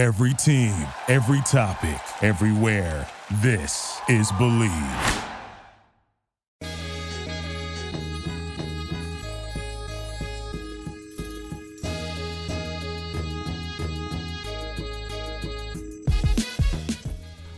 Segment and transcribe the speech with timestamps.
[0.00, 0.72] Every team,
[1.08, 3.06] every topic, everywhere.
[3.42, 4.72] This is Believe.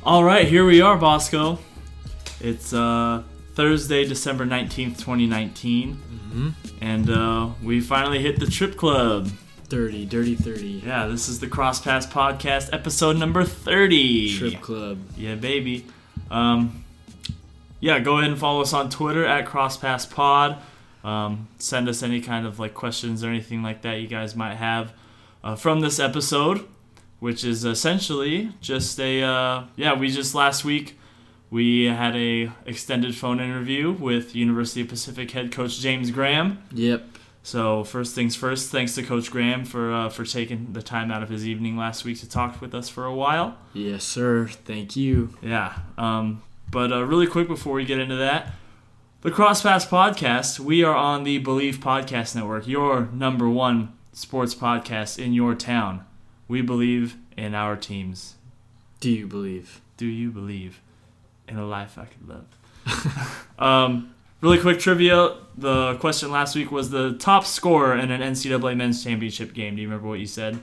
[0.02, 1.60] All right, here we are, Bosco.
[2.40, 3.22] It's uh,
[3.54, 5.94] Thursday, December 19th, 2019.
[5.94, 6.48] Mm-hmm.
[6.80, 9.30] And uh, we finally hit the Trip Club.
[9.72, 10.82] 30, Dirty 30.
[10.84, 14.36] Yeah, this is the Cross Pass Podcast, episode number 30.
[14.36, 14.98] Trip Club.
[15.16, 15.86] Yeah, baby.
[16.30, 16.84] Um,
[17.80, 20.58] yeah, go ahead and follow us on Twitter at CrossPassPod.
[21.02, 24.56] Um, send us any kind of like questions or anything like that you guys might
[24.56, 24.92] have
[25.42, 26.68] uh, from this episode,
[27.20, 29.94] which is essentially just a uh, yeah.
[29.94, 30.98] We just last week
[31.50, 36.62] we had a extended phone interview with University of Pacific head coach James Graham.
[36.72, 37.11] Yep.
[37.42, 41.22] So first things first, thanks to Coach Graham for uh, for taking the time out
[41.22, 43.58] of his evening last week to talk with us for a while.
[43.72, 44.46] Yes, sir.
[44.46, 45.36] Thank you.
[45.42, 45.74] Yeah.
[45.98, 48.54] Um, but uh, really quick before we get into that,
[49.22, 55.18] the CrossPass Podcast, we are on the Believe Podcast Network, your number one sports podcast
[55.18, 56.04] in your town.
[56.48, 58.36] We believe in our teams.
[59.00, 59.80] Do you believe?
[59.96, 60.80] Do you believe
[61.48, 63.44] in a life I could love?
[63.58, 64.11] um,
[64.42, 65.36] really quick trivia.
[65.56, 69.76] The question last week was the top scorer in an NCAA men's championship game.
[69.76, 70.60] Do you remember what you said?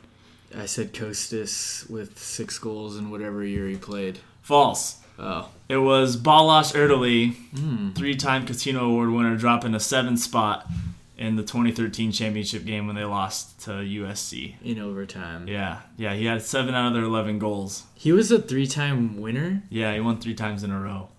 [0.58, 4.20] I said Costas with six goals in whatever year he played.
[4.42, 4.98] False.
[5.20, 5.50] Oh.
[5.68, 7.90] It was Balazs Erdelyi, Hmm.
[7.92, 10.66] three-time Cutino Award winner, dropping a seventh spot
[11.18, 14.56] in the 2013 championship game when they lost to USC.
[14.64, 15.48] In overtime.
[15.48, 17.84] Yeah, yeah, he had seven out of their 11 goals.
[17.94, 19.62] He was a three time winner?
[19.70, 21.10] Yeah, he won three times in a row.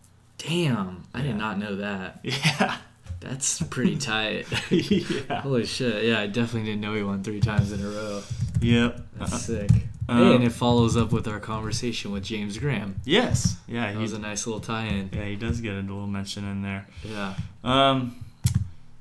[0.48, 1.02] Damn.
[1.14, 1.24] I Yeah.
[1.26, 2.20] did not know that.
[2.24, 2.76] Yeah,
[3.20, 4.46] That's pretty tight.
[4.70, 6.04] yeah, Holy shit.
[6.04, 8.22] Yeah, I definitely didn't know he won three times in a row.
[8.62, 9.00] yep.
[9.18, 9.70] That's Uh, sick.
[10.08, 12.96] um, hey, and it follows up with our conversation with James Graham.
[13.04, 15.10] yes, yeah, That he, was a nice little tie in.
[15.12, 16.86] yeah, he does get a little mention in there.
[17.04, 17.34] Yeah.
[17.62, 18.24] Um,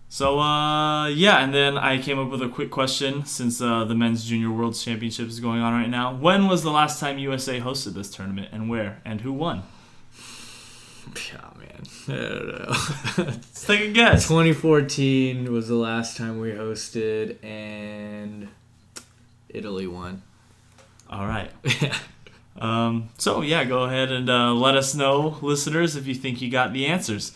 [0.09, 3.95] so uh, yeah, and then I came up with a quick question since uh, the
[3.95, 6.13] men's junior world championship is going on right now.
[6.13, 9.63] When was the last time USA hosted this tournament, and where, and who won?
[11.31, 11.83] Yeah, man.
[12.07, 12.75] I don't know.
[13.31, 14.27] Let's take a guess.
[14.27, 18.47] 2014 was the last time we hosted, and
[19.49, 20.21] Italy won.
[21.09, 21.51] All right.
[22.59, 26.51] Um, so yeah, go ahead and uh, let us know, listeners, if you think you
[26.51, 27.31] got the answers.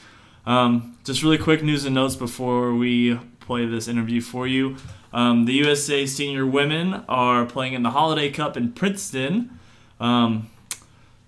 [0.46, 4.76] Um, just really quick news and notes before we play this interview for you.
[5.14, 9.58] Um, the USA senior women are playing in the Holiday Cup in Princeton.
[10.00, 10.50] Um,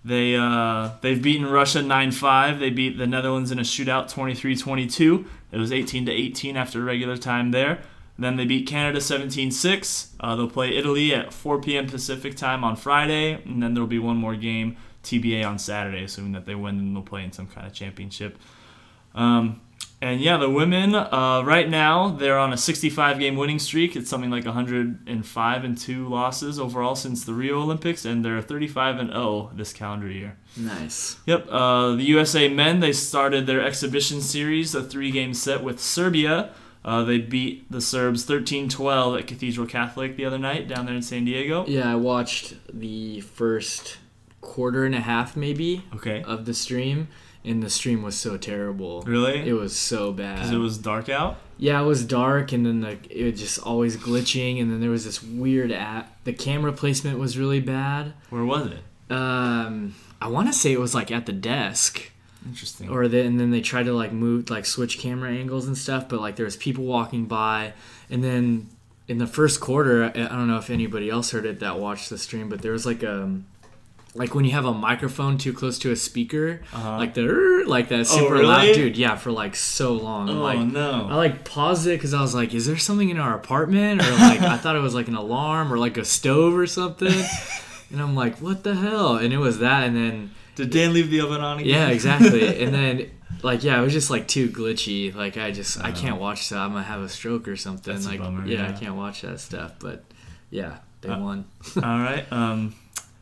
[0.06, 2.60] they uh, they've beaten Russia 9-5.
[2.60, 5.26] They beat the Netherlands in a shootout 23-22.
[5.52, 7.80] It was 18 to 18 after regular time there.
[8.18, 10.12] Then they beat Canada 17-6.
[10.20, 11.88] Uh, they'll play Italy at 4 p.m.
[11.88, 16.34] Pacific time on Friday, and then there'll be one more game TBA on Saturday, assuming
[16.34, 18.38] that they win and they'll play in some kind of championship.
[19.16, 19.60] Um,
[20.02, 23.96] and yeah, the women uh, right now they're on a 65 game winning streak.
[23.96, 29.00] It's something like 105 and two losses overall since the Rio Olympics, and they're 35
[29.00, 30.38] and 0 this calendar year.
[30.58, 31.18] Nice.
[31.26, 31.48] Yep.
[31.50, 36.52] Uh, the USA men they started their exhibition series, a three-game set with Serbia.
[36.84, 41.02] Uh, they beat the Serbs 13-12 at Cathedral Catholic the other night down there in
[41.02, 41.66] San Diego.
[41.68, 43.98] Yeah, I watched the first
[44.42, 46.22] quarter and a half, maybe, Okay.
[46.24, 47.08] of the stream,
[47.46, 49.02] and the stream was so terrible.
[49.04, 49.48] Really?
[49.48, 50.38] It was so bad.
[50.38, 51.38] Because it was dark out.
[51.58, 54.90] Yeah, it was dark, and then the, it was just always glitching, and then there
[54.90, 56.12] was this weird app.
[56.26, 58.14] The camera placement was really bad.
[58.30, 59.12] Where was it?
[59.12, 62.12] Um, I want to say it was like at the desk.
[62.48, 62.90] Interesting.
[62.90, 66.08] or the, and then they tried to like move like switch camera angles and stuff
[66.08, 67.74] but like there was people walking by
[68.08, 68.70] and then
[69.08, 72.12] in the first quarter i I don't know if anybody else heard it that watched
[72.12, 73.48] the stream but there was like um
[74.16, 76.98] like when you have a microphone too close to a speaker Uh-huh.
[76.98, 78.46] like the like that super really?
[78.46, 81.08] loud dude yeah for like so long oh like no.
[81.12, 84.12] I like paused it because I was like, "Is there something in our apartment?" Or
[84.12, 87.14] like I thought it was like an alarm or like a stove or something.
[87.92, 89.84] And I'm like, "What the hell?" And it was that.
[89.84, 91.70] And then Did Dan leave the oven on again?
[91.70, 92.42] yeah, exactly.
[92.64, 93.12] and then
[93.44, 95.14] like yeah, it was just like too glitchy.
[95.14, 96.58] Like I just I Uh, can't watch that.
[96.58, 97.94] I'm gonna have a stroke or something.
[97.94, 99.74] That's a like bummer, yeah, I can't watch that stuff.
[99.80, 100.04] But
[100.50, 101.46] yeah, they Uh, won.
[101.78, 102.26] All right.
[102.32, 102.74] Um,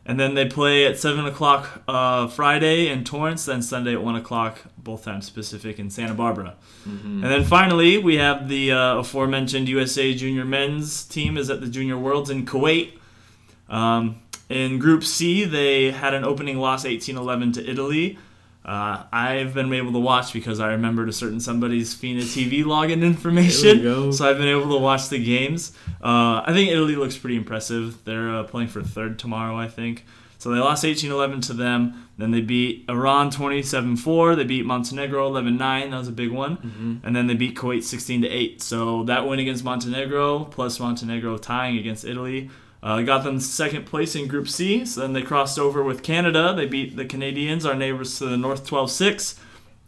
[0.06, 4.16] and then they play at seven o'clock uh, Friday in Torrance, then Sunday at one
[4.16, 6.56] o'clock, both times Pacific in Santa Barbara.
[6.88, 7.24] Mm-hmm.
[7.24, 11.68] And then finally, we have the uh, aforementioned USA Junior Men's team is at the
[11.68, 12.98] Junior Worlds in Kuwait.
[13.70, 18.18] Um, in Group C, they had an opening loss 18-11 to Italy.
[18.66, 23.04] Uh, I've been able to watch because I remembered a certain somebody's FINA TV login
[23.04, 23.82] information.
[24.12, 25.74] So I've been able to watch the games.
[26.02, 28.04] Uh, I think Italy looks pretty impressive.
[28.06, 30.06] They're uh, playing for third tomorrow, I think.
[30.38, 32.08] So they lost 18-11 to them.
[32.18, 34.36] Then they beat Iran 27-4.
[34.36, 35.58] They beat Montenegro 11-9.
[35.92, 37.02] That was a big one.
[37.04, 38.62] And then they beat Kuwait 16-8.
[38.62, 42.50] So that win against Montenegro plus Montenegro tying against Italy
[42.84, 44.86] uh, got them second place in Group C.
[44.86, 46.54] So then they crossed over with Canada.
[46.54, 49.40] They beat the Canadians, our neighbors to the north 12-6.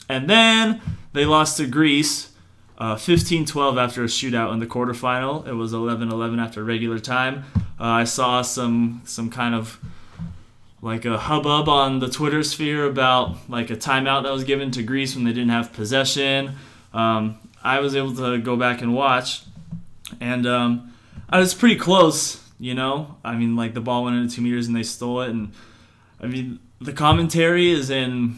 [0.07, 0.81] And then
[1.11, 2.31] they lost to Greece
[2.77, 5.45] uh, 15-12 after a shootout in the quarterfinal.
[5.45, 7.43] It was 11-11 after regular time.
[7.77, 9.77] Uh, I saw some some kind of
[10.81, 14.83] like a hubbub on the Twitter sphere about like a timeout that was given to
[14.83, 16.55] Greece when they didn't have possession.
[16.93, 19.41] Um, I was able to go back and watch,
[20.21, 20.93] and um,
[21.27, 22.44] I was pretty close.
[22.57, 25.29] You know, I mean, like the ball went into two meters and they stole it,
[25.29, 25.51] and
[26.21, 28.35] I mean the commentary is in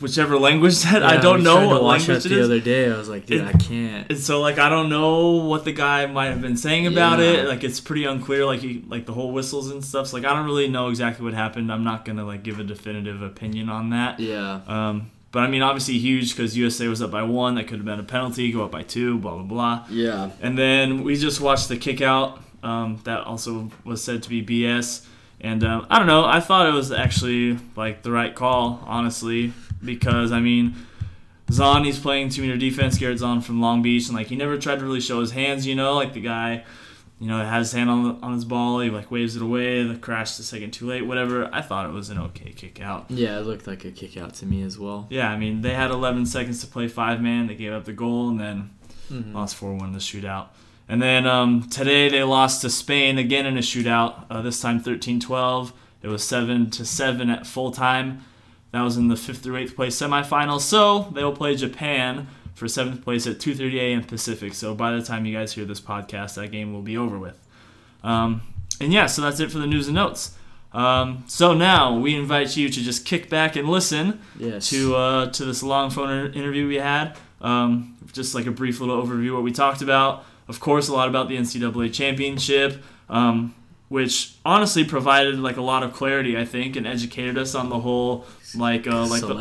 [0.00, 2.44] whichever language that I don't know what language the is.
[2.44, 2.92] other day.
[2.92, 4.10] I was like, dude, It- I can't.
[4.10, 7.24] And so like I don't know what the guy might have been saying about Yeah.
[7.42, 7.48] it.
[7.48, 8.44] Like it's pretty unclear.
[8.44, 10.08] Like he like the whole whistles and stuff.
[10.08, 11.72] So like I don't really know exactly what happened.
[11.72, 14.20] I'm not gonna like give a definitive opinion on that.
[14.20, 14.60] Yeah.
[14.66, 17.54] Um, but I mean obviously huge because USA was up by one.
[17.54, 18.52] That could have been a penalty.
[18.52, 19.18] Go up by two.
[19.18, 19.84] Blah blah blah.
[19.88, 20.30] Yeah.
[20.42, 22.40] And then we just watched the kick out.
[22.62, 25.06] Um, that also was said to be BS.
[25.40, 26.24] And um, I don't know.
[26.24, 29.52] I thought it was actually like the right call, honestly,
[29.84, 30.74] because I mean,
[31.52, 32.98] Zahn he's playing two meter defense.
[32.98, 35.66] Garrett Zahn from Long Beach, and like he never tried to really show his hands.
[35.66, 36.64] You know, like the guy,
[37.20, 38.80] you know, has his hand on the, on his ball.
[38.80, 39.84] He like waves it away.
[39.84, 41.02] The crash the second too late.
[41.06, 41.48] Whatever.
[41.54, 43.04] I thought it was an okay kick out.
[43.10, 45.06] Yeah, it looked like a kick out to me as well.
[45.10, 47.46] Yeah, I mean they had 11 seconds to play five man.
[47.46, 48.70] They gave up the goal and then
[49.12, 49.36] Mm-hmm.
[49.36, 50.46] lost 4 1 in the shootout.
[50.88, 54.24] And then um, today they lost to Spain again in a shootout.
[54.30, 55.72] Uh, this time 13 12.
[56.02, 58.24] It was 7 to 7 at full time.
[58.70, 60.60] That was in the 5th through 8th place semifinal.
[60.60, 64.04] So they will play Japan for 7th place at 2:30 a.m.
[64.04, 64.54] Pacific.
[64.54, 67.38] So by the time you guys hear this podcast, that game will be over with.
[68.04, 68.42] Um,
[68.80, 70.34] and yeah, so that's it for the news and notes.
[70.72, 74.68] Um, so now we invite you to just kick back and listen Yes.
[74.70, 77.16] to uh, to this long phone interview we had.
[77.40, 80.24] Um, just like a brief little overview of what we talked about.
[80.48, 83.54] Of course, a lot about the NCAA championship, um,
[83.88, 87.80] which honestly provided like a lot of clarity, I think, and educated us on the
[87.80, 89.34] whole like uh, like the,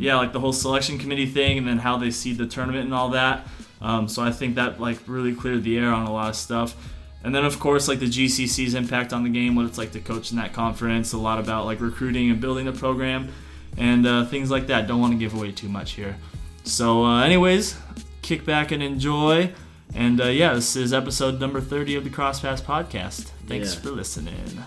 [0.00, 2.94] yeah, like the whole selection committee thing, and then how they seed the tournament and
[2.94, 3.46] all that.
[3.80, 6.76] Um, so I think that like really cleared the air on a lot of stuff.
[7.24, 10.00] And then of course like the GCC's impact on the game, what it's like to
[10.00, 13.32] coach in that conference, a lot about like recruiting and building the program,
[13.76, 14.86] and uh, things like that.
[14.86, 16.16] Don't want to give away too much here.
[16.64, 17.76] So uh, anyways,
[18.22, 19.52] kick back and enjoy.
[19.94, 23.30] And uh, yeah, this is episode number 30 of the CrossPass podcast.
[23.46, 23.80] Thanks Yeah.
[23.80, 24.64] for listening.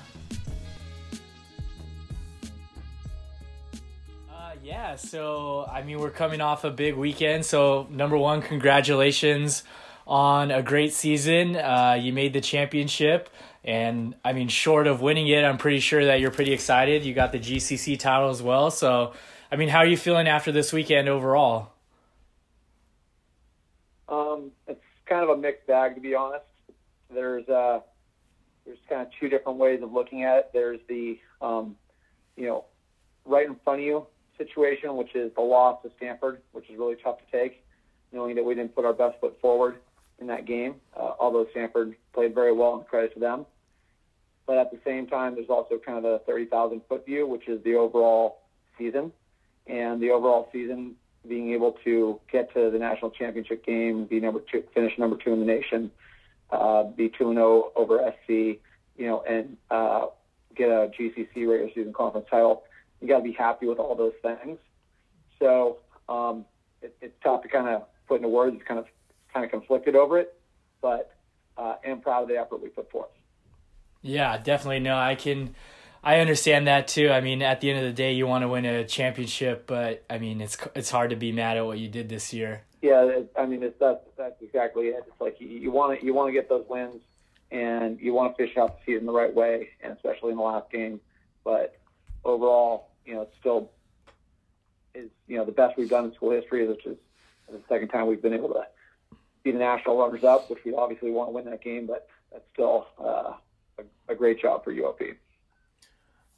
[4.30, 7.46] Uh, yeah, so I mean, we're coming off a big weekend.
[7.46, 9.64] So, number one, congratulations
[10.08, 11.56] on a great season.
[11.56, 13.30] Uh, you made the championship.
[13.64, 17.06] And I mean, short of winning it, I'm pretty sure that you're pretty excited.
[17.06, 18.72] You got the GCC title as well.
[18.72, 19.14] So,
[19.52, 21.70] I mean, how are you feeling after this weekend overall?
[24.10, 24.61] Um, it's
[25.12, 26.46] kind of a mixed bag, to be honest.
[27.14, 27.82] There's uh,
[28.66, 30.50] there's kind of two different ways of looking at it.
[30.54, 31.76] There's the um,
[32.38, 32.66] you know,
[33.26, 36.96] right in front of you situation, which is the loss to Stanford, which is really
[36.96, 37.64] tough to take,
[38.14, 39.76] knowing that we didn't put our best foot forward
[40.20, 40.76] in that game.
[40.96, 43.46] Uh, although Stanford played very well, and credit to them.
[44.48, 47.62] But at the same time, there's also kind of the 30,000 foot view, which is
[47.64, 48.40] the overall
[48.78, 49.12] season,
[49.68, 50.96] and the overall season
[51.28, 55.34] being able to get to the national championship game, be number two, finish number two
[55.34, 55.92] in the nation,
[56.52, 58.30] uh, be two and zero over SC,
[58.98, 60.08] you know, and uh,
[60.56, 62.64] get a GCC regular season conference title.
[63.00, 64.58] You got to be happy with all those things.
[65.40, 65.78] So
[66.10, 66.46] um,
[66.82, 68.56] it, it's tough to kind of put into words.
[68.56, 68.86] It's kind of
[69.34, 70.38] kind of conflicted over it,
[70.82, 71.16] but
[71.58, 73.10] uh, am proud of the effort we put forth.
[74.02, 74.80] Yeah, definitely.
[74.80, 75.56] No, I can.
[76.04, 77.10] I understand that too.
[77.12, 80.04] I mean, at the end of the day, you want to win a championship, but
[80.10, 82.64] I mean, it's it's hard to be mad at what you did this year.
[82.82, 85.04] Yeah, I mean, it's, that's that's exactly it.
[85.08, 87.02] It's like you, you want to you want to get those wins,
[87.52, 90.44] and you want to fish out the season the right way, and especially in the
[90.44, 91.00] last game.
[91.44, 91.78] But
[92.24, 93.70] overall, you know, it's still
[94.96, 96.98] is you know the best we've done in school history, which is
[97.50, 98.64] the second time we've been able to
[99.44, 102.44] be the national runners up, which we obviously want to win that game, but that's
[102.54, 103.34] still uh,
[103.78, 105.16] a, a great job for UOP.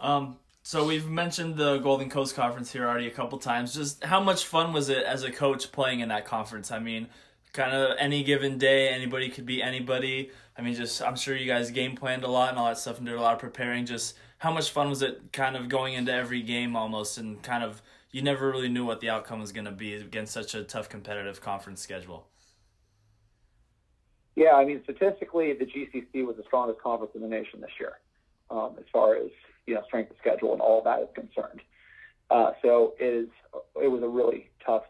[0.03, 3.73] Um, so we've mentioned the Golden Coast Conference here already a couple times.
[3.73, 6.71] Just how much fun was it as a coach playing in that conference?
[6.71, 7.07] I mean,
[7.53, 10.29] kind of any given day, anybody could be anybody.
[10.57, 12.97] I mean, just I'm sure you guys game planned a lot and all that stuff
[12.97, 13.85] and did a lot of preparing.
[13.85, 17.63] Just how much fun was it, kind of going into every game almost, and kind
[17.63, 17.81] of
[18.11, 20.89] you never really knew what the outcome was going to be against such a tough
[20.89, 22.27] competitive conference schedule.
[24.35, 27.99] Yeah, I mean, statistically, the GCC was the strongest conference in the nation this year,
[28.49, 29.29] um, as far as
[29.65, 31.61] you know strength of schedule and all that is concerned.
[32.29, 33.27] Uh, so it is
[33.81, 34.83] it was a really tough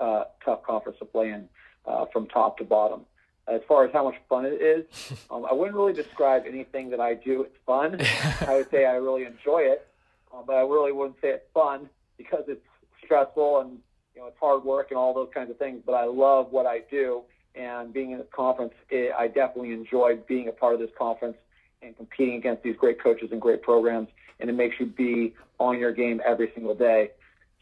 [0.00, 1.48] uh, tough conference to play in
[1.86, 3.02] uh, from top to bottom.
[3.46, 4.84] As far as how much fun it is,
[5.30, 8.00] um, I wouldn't really describe anything that I do as fun.
[8.46, 9.86] I would say I really enjoy it,
[10.32, 12.66] uh, but I really wouldn't say it's fun because it's
[13.04, 13.78] stressful and
[14.14, 15.82] you know it's hard work and all those kinds of things.
[15.84, 17.22] But I love what I do,
[17.54, 21.36] and being in this conference, it, I definitely enjoyed being a part of this conference
[21.82, 24.08] and competing against these great coaches and great programs.
[24.40, 27.10] And it makes you be on your game every single day.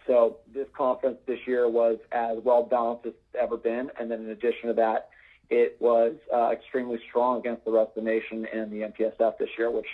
[0.07, 3.91] So this conference this year was as well balanced as it's ever been.
[3.99, 5.09] And then in addition to that,
[5.51, 9.49] it was uh, extremely strong against the rest of the nation and the MPSF this
[9.59, 9.87] year, which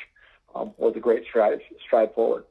[0.55, 2.45] um, was a great stride, stride forward.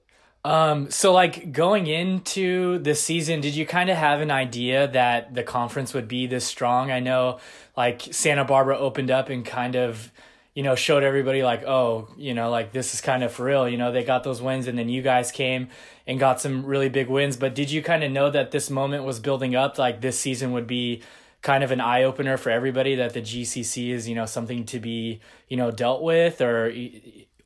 [0.44, 5.36] Um, so like going into the season, did you kind of have an idea that
[5.36, 6.90] the conference would be this strong?
[6.90, 7.40] I know
[7.78, 10.12] like Santa Barbara opened up and kind of,
[10.54, 13.70] you know, showed everybody like, oh, you know, like this is kind of for real.
[13.70, 15.70] You know, they got those wins and then you guys came
[16.06, 17.38] and got some really big wins.
[17.38, 19.78] But did you kind of know that this moment was building up?
[19.78, 21.02] Like this season would be
[21.42, 24.80] kind of an eye opener for everybody that the GCC is, you know, something to
[24.80, 26.72] be, you know, dealt with or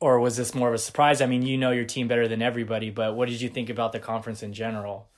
[0.00, 1.20] or was this more of a surprise?
[1.20, 3.92] I mean, you know your team better than everybody, but what did you think about
[3.92, 5.08] the conference in general?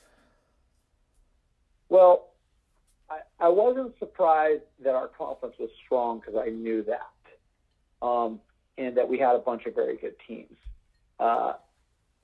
[1.88, 2.28] Well,
[3.11, 7.09] I, I wasn't surprised that our conference was strong because I knew that,
[8.02, 8.40] um,
[8.76, 10.57] and that we had a bunch of very good teams.
[11.19, 11.55] Uh,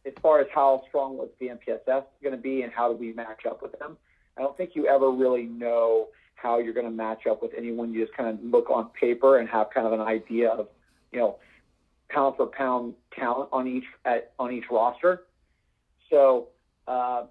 [0.06, 3.12] as far as how strong was the MPSF going to be and how do we
[3.12, 3.96] match up with them,
[4.36, 7.92] I don't think you ever really know how you're going to match up with anyone.
[7.92, 10.68] You just kind of look on paper and have kind of an idea of,
[11.12, 11.36] you know,
[12.10, 15.22] pound for pound talent on each at, on each roster.
[16.10, 16.48] So
[16.86, 17.24] uh,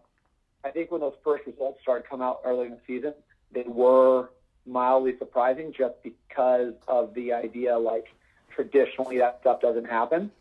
[0.63, 3.13] I think when those first results started come out early in the season,
[3.53, 4.29] they were
[4.65, 8.05] mildly surprising just because of the idea like
[8.55, 10.31] traditionally that stuff doesn't happen,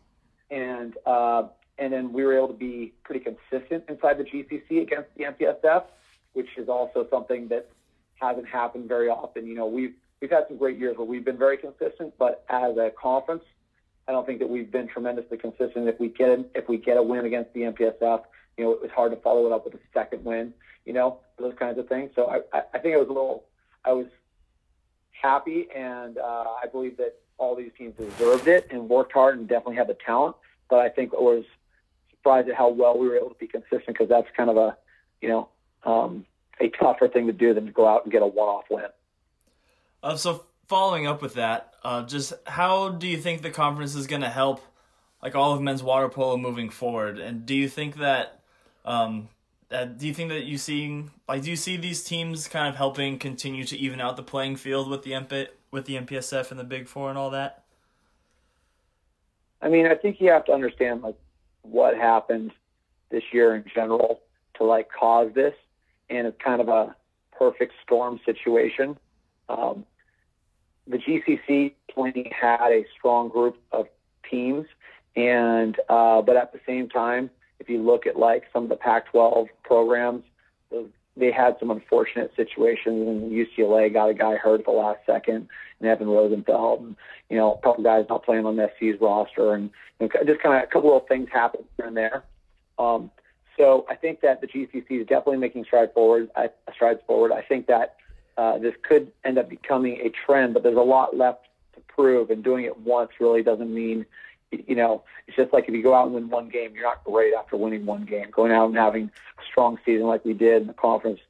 [0.50, 1.44] and uh,
[1.78, 5.84] and then we were able to be pretty consistent inside the GCC against the MPSF,
[6.32, 7.68] which is also something that
[8.16, 9.46] hasn't happened very often.
[9.46, 12.76] You know, we've we've had some great years where we've been very consistent, but as
[12.76, 13.44] a conference,
[14.06, 15.88] I don't think that we've been tremendously consistent.
[15.88, 18.22] If we get if we get a win against the MPSF,
[18.56, 20.54] you know, it was hard to follow it up with a second win.
[20.84, 22.10] You know, those kinds of things.
[22.14, 23.44] So I, I, I think I was a little,
[23.84, 24.06] I was
[25.10, 29.48] happy, and uh, I believe that all these teams deserved it and worked hard and
[29.48, 30.36] definitely had the talent.
[30.68, 31.44] But I think I was
[32.10, 34.76] surprised at how well we were able to be consistent because that's kind of a,
[35.20, 35.48] you know,
[35.84, 36.24] um,
[36.60, 38.84] a tougher thing to do than to go out and get a one-off win.
[40.02, 44.06] Uh, so following up with that, uh, just how do you think the conference is
[44.06, 44.60] going to help,
[45.22, 47.18] like all of men's water polo moving forward?
[47.18, 48.40] And do you think that,
[48.84, 49.28] um,
[49.72, 52.76] that do you think that you see like do you see these teams kind of
[52.76, 55.14] helping continue to even out the playing field with the
[55.72, 57.64] with the MPSF and the Big Four and all that?
[59.60, 61.16] I mean, I think you have to understand like
[61.62, 62.52] what happened
[63.10, 64.20] this year in general
[64.56, 65.54] to like cause this,
[66.10, 66.94] and it's kind of a
[67.36, 68.96] perfect storm situation.
[69.48, 69.84] Um,
[70.86, 73.86] the GCC plenty had a strong group of
[74.30, 74.66] teams,
[75.16, 78.76] and uh, but at the same time, if you look at like some of the
[78.76, 80.24] Pac-12 programs,
[81.16, 85.48] they had some unfortunate situations, and UCLA got a guy hurt at the last second,
[85.80, 86.96] and Evan Rosenfeld, and
[87.28, 90.62] you know a couple guys not playing on the SC's roster, and just kind of
[90.62, 92.24] a couple of things happened here and there.
[92.78, 93.10] Um,
[93.58, 96.30] so I think that the GCC is definitely making strides forward.
[96.34, 97.32] I, strides forward.
[97.32, 97.96] I think that
[98.38, 102.30] uh, this could end up becoming a trend, but there's a lot left to prove,
[102.30, 104.06] and doing it once really doesn't mean,
[104.52, 107.02] you know, it's just like if you go out and win one game, you're not
[107.04, 108.30] great after winning one game.
[108.30, 111.20] Going out and having a strong season like we did in the conference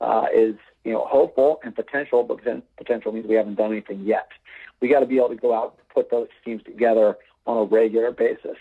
[0.00, 2.40] uh, is, you know, hopeful and potential, but
[2.76, 4.28] potential means we haven't done anything yet.
[4.80, 7.64] We got to be able to go out and put those teams together on a
[7.64, 8.56] regular basis.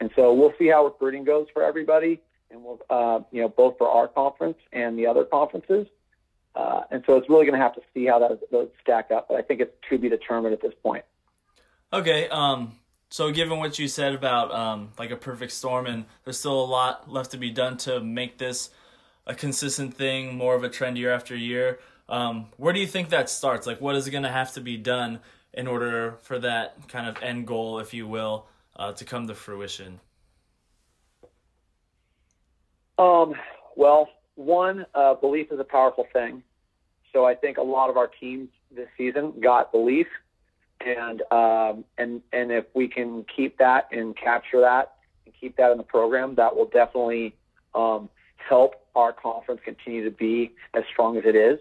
[0.00, 3.78] And so we'll see how recruiting goes for everybody, and we'll, uh, you know, both
[3.78, 5.86] for our conference and the other conferences.
[6.54, 9.26] Uh, and so it's really going to have to see how that, those stack up.
[9.28, 11.04] But I think it's to be determined at this point.
[11.92, 12.28] Okay.
[12.28, 12.76] Um,
[13.14, 16.66] so given what you said about um, like a perfect storm, and there's still a
[16.66, 18.70] lot left to be done to make this
[19.24, 21.78] a consistent thing, more of a trend year after year.
[22.08, 23.68] Um, where do you think that starts?
[23.68, 25.20] Like, what is going to have to be done
[25.52, 29.34] in order for that kind of end goal, if you will, uh, to come to
[29.36, 30.00] fruition?
[32.98, 33.34] Um,
[33.76, 36.42] well, one, uh, belief is a powerful thing.
[37.12, 40.08] So I think a lot of our teams this season got belief,
[40.84, 45.70] and um, and and if we can keep that and capture that and keep that
[45.72, 47.34] in the program, that will definitely
[47.74, 51.58] um, help our conference continue to be as strong as it is.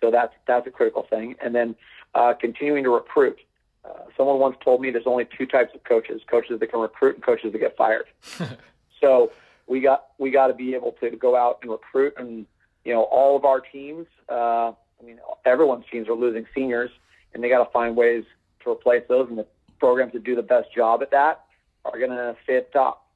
[0.00, 1.36] So that's that's a critical thing.
[1.42, 1.74] And then
[2.14, 3.38] uh, continuing to recruit.
[3.84, 7.14] Uh, someone once told me there's only two types of coaches: coaches that can recruit
[7.14, 8.06] and coaches that get fired.
[9.00, 9.30] so
[9.66, 12.46] we got we got to be able to go out and recruit, and
[12.84, 14.06] you know all of our teams.
[14.28, 16.90] Uh, I mean, everyone's teams are losing seniors,
[17.32, 18.24] and they got to find ways
[18.66, 19.28] to replace those.
[19.28, 19.46] And the
[19.78, 21.44] programs that do the best job at that
[21.84, 23.06] are going to stay at the top.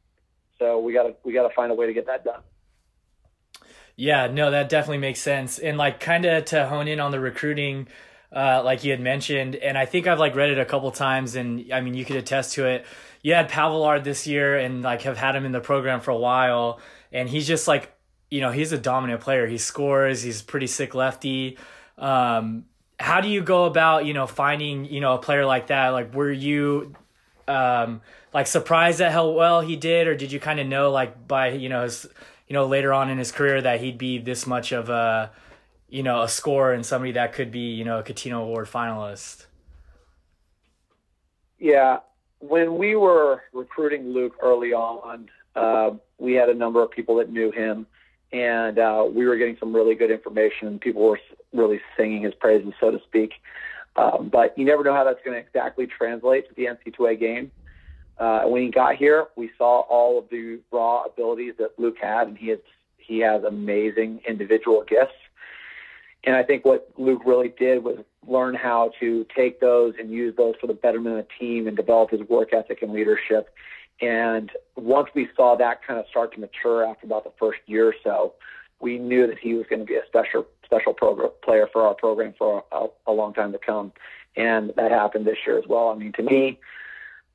[0.59, 2.41] So we got to we got to find a way to get that done.
[3.97, 5.59] Yeah, no, that definitely makes sense.
[5.59, 7.89] And like kind of to hone in on the recruiting,
[8.33, 11.35] uh, like you had mentioned, and I think I've like read it a couple times,
[11.35, 12.87] and I mean you could attest to it.
[13.23, 16.17] You had Pavillard this year, and like have had him in the program for a
[16.17, 16.81] while,
[17.13, 17.93] and he's just like,
[18.31, 19.47] you know, he's a dominant player.
[19.47, 20.23] He scores.
[20.23, 21.59] He's pretty sick lefty.
[21.99, 22.65] Um,
[23.01, 25.89] how do you go about you know finding you know a player like that?
[25.89, 26.95] Like, were you
[27.49, 28.01] um,
[28.33, 31.49] like surprised at how well he did, or did you kind of know like by
[31.49, 32.07] you know his
[32.51, 35.31] you know, later on in his career that he'd be this much of a,
[35.89, 39.47] you know, a scorer and somebody that could be, you know, a Cutino Award finalist.
[41.61, 41.99] Yeah,
[42.41, 47.31] when we were recruiting Luke early on, uh, we had a number of people that
[47.31, 47.87] knew him,
[48.33, 50.81] and uh, we were getting some really good information.
[50.81, 51.21] People were
[51.53, 53.33] really singing his praises, so to speak.
[53.97, 57.51] Um, but you never know how that's going to exactly translate to the NC2A game.
[58.19, 62.29] Uh, when he got here, we saw all of the raw abilities that Luke had,
[62.29, 62.59] and he has
[62.99, 65.15] he has amazing individual gifts.
[66.25, 70.37] And I think what Luke really did was learn how to take those and use
[70.37, 73.49] those for the betterment of the team and develop his work ethic and leadership.
[74.01, 77.89] And once we saw that kind of start to mature after about the first year
[77.89, 78.35] or so,
[78.81, 80.95] we knew that he was going to be a special special
[81.43, 83.93] player for our program for a, a long time to come.
[84.37, 85.89] And that happened this year as well.
[85.89, 86.59] I mean, to me,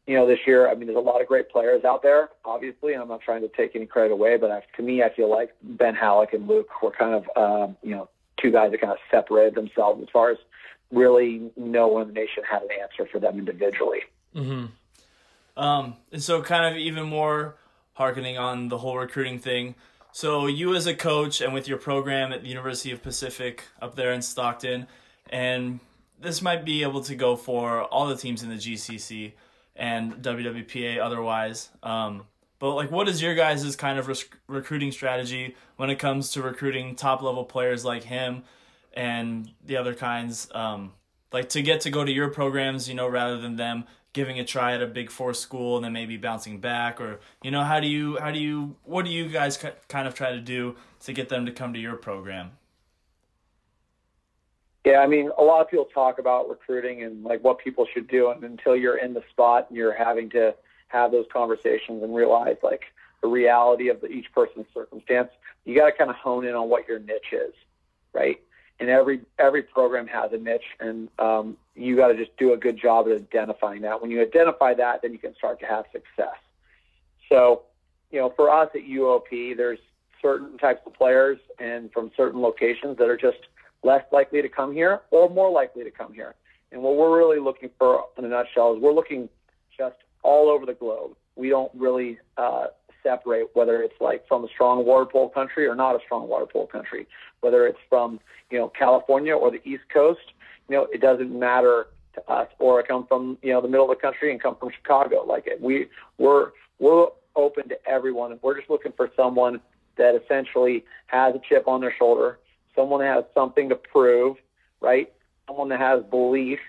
[0.08, 2.94] you know, this year, I mean, there's a lot of great players out there, obviously,
[2.94, 5.30] and I'm not trying to take any credit away, but I, to me, I feel
[5.30, 8.08] like Ben Hallock and Luke were kind of, um, you know,
[8.42, 10.38] two guys that kind of separated themselves as far as
[10.92, 14.02] really no one in the nation had an answer for them individually.
[14.36, 14.66] Mm-hmm.
[15.62, 17.56] Um, and so, kind of even more
[17.94, 19.76] harkening on the whole recruiting thing.
[20.16, 23.96] So, you as a coach and with your program at the University of Pacific up
[23.96, 24.88] there in Stockton,
[25.30, 25.82] and
[26.22, 29.34] this might be able to go for all the teams in the GCC
[29.76, 31.68] and WWPA otherwise.
[31.84, 32.28] Um,
[32.60, 36.42] but like, what is your guys' kind of rec- recruiting strategy when it comes to
[36.42, 38.44] recruiting top level players like him
[38.94, 40.48] and the other kinds?
[40.56, 40.94] Um,
[41.34, 43.84] like to get to go to your programs, you know, rather than them
[44.16, 47.52] giving a try at a big four school and then maybe bouncing back, or you
[47.52, 49.58] know, how do you how do you what do you guys
[49.90, 52.52] kind of try to do to get them to come to your program?
[54.86, 58.08] Yeah, I mean, a lot of people talk about recruiting and like what people should
[58.08, 60.56] do, and until you're in the spot and you're having to
[60.88, 62.84] have those conversations and realize like
[63.22, 65.30] the reality of the, each person's circumstance,
[65.66, 67.54] you got to kind of hone in on what your niche is,
[68.14, 68.40] right?
[68.80, 72.58] And every every program has a niche, and um, you got to just do a
[72.58, 74.02] good job at identifying that.
[74.02, 76.36] When you identify that, then you can start to have success.
[77.30, 77.64] So,
[78.12, 79.80] you know, for us at UOP, there's
[80.22, 83.38] certain types of players and from certain locations that are just
[83.84, 86.36] less likely to come here or more likely to come here.
[86.72, 89.30] And what we're really looking for in a nutshell is we're looking
[89.78, 91.12] just all over the globe.
[91.36, 92.68] We don't really uh,
[93.06, 96.46] separate whether it's like from a strong water polo country or not a strong water
[96.46, 97.08] polo country,
[97.42, 100.34] whether it's from, you know, California or the East Coast,
[100.68, 103.90] you know, it doesn't matter to us or I come from, you know, the middle
[103.90, 105.24] of the country and come from Chicago.
[105.24, 105.62] Like it.
[105.62, 105.88] we,
[106.18, 109.60] we're, we're open to everyone we're just looking for someone
[109.98, 112.40] that essentially has a chip on their shoulder,
[112.76, 114.38] someone that has something to prove,
[114.82, 115.12] right?
[115.48, 116.60] Someone that has belief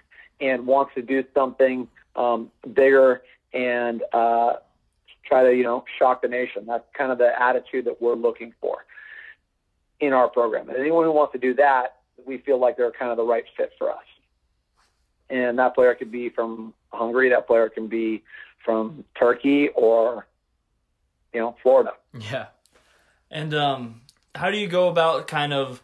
[0.40, 3.22] and wants to do something um, bigger
[3.52, 4.54] and uh,
[5.26, 6.64] try to, you know, shock the nation.
[6.66, 8.84] That's kind of the attitude that we're looking for
[10.00, 10.68] in our program.
[10.68, 13.44] And anyone who wants to do that, we feel like they're kind of the right
[13.56, 14.04] fit for us.
[15.28, 17.30] And that player could be from Hungary.
[17.30, 18.22] That player can be
[18.64, 20.26] from Turkey or,
[21.32, 21.92] you know, Florida.
[22.18, 22.46] Yeah.
[23.30, 24.02] And um,
[24.34, 25.82] how do you go about kind of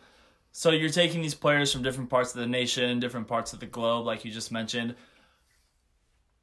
[0.53, 3.67] so you're taking these players from different parts of the nation, different parts of the
[3.67, 4.95] globe, like you just mentioned.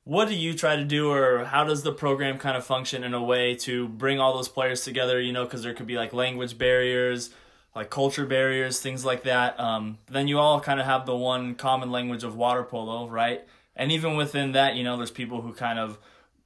[0.10, 3.14] What do you try to do, or how does the program kind of function in
[3.14, 5.22] a way to bring all those players together?
[5.22, 7.30] You know, because there could be like language barriers,
[7.76, 9.60] like culture barriers, things like that.
[9.60, 13.46] Um, then you all kind of have the one common language of water polo, right?
[13.76, 16.00] And even within that, you know, there's people who kind of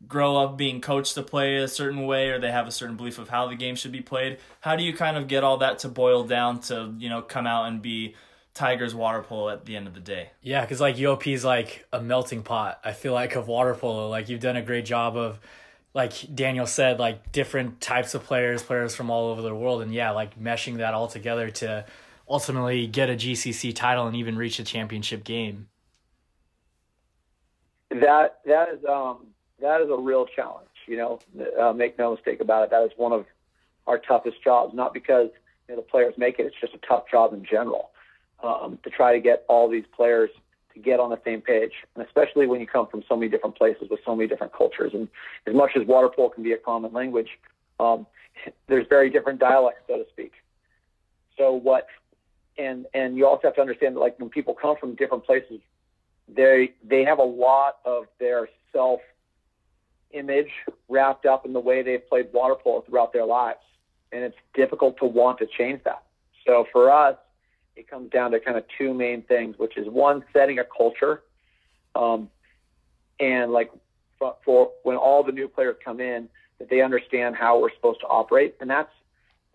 [0.10, 3.18] grow up being coached to play a certain way or they have a certain belief
[3.18, 5.80] of how the game should be played how do you kind of get all that
[5.80, 8.14] to boil down to you know come out and be
[8.54, 11.86] tigers water polo at the end of the day yeah because like uop is like
[11.92, 15.18] a melting pot i feel like of water polo like you've done a great job
[15.18, 15.40] of
[15.94, 19.94] like Daniel said, like different types of players, players from all over the world, and
[19.94, 21.86] yeah, like meshing that all together to
[22.28, 25.68] ultimately get a GCC title and even reach a championship game.
[27.92, 29.28] That that is um,
[29.62, 30.70] that is a real challenge.
[30.88, 31.20] You know,
[31.62, 32.70] uh, make no mistake about it.
[32.72, 33.26] That is one of
[33.86, 34.74] our toughest jobs.
[34.74, 35.30] Not because
[35.70, 37.92] you know, the players make it; it's just a tough job in general
[38.44, 40.30] um, to try to get all these players
[40.74, 43.56] to get on the same page, and especially when you come from so many different
[43.56, 44.92] places with so many different cultures.
[44.94, 45.08] And
[45.48, 47.30] as much as water polo can be a common language,
[47.80, 48.06] um,
[48.68, 50.34] there's very different dialects, so to speak.
[51.38, 51.88] So what,
[52.58, 55.60] and and you also have to understand that like when people come from different places,
[56.28, 59.00] they they have a lot of their self
[60.12, 60.50] image
[60.90, 63.60] wrapped up in the way they've played water polo throughout their lives,
[64.12, 66.04] and it's difficult to want to change that.
[66.46, 67.18] So for us,
[67.76, 71.24] it comes down to kind of two main things, which is one, setting a culture.
[71.96, 72.30] Um,
[73.20, 73.72] and like
[74.20, 78.00] for, for when all the new players come in, that they understand how we're supposed
[78.02, 78.56] to operate.
[78.60, 78.92] And that's,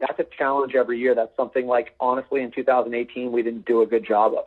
[0.01, 1.15] that's a challenge every year.
[1.15, 4.45] That's something like, honestly, in 2018, we didn't do a good job of.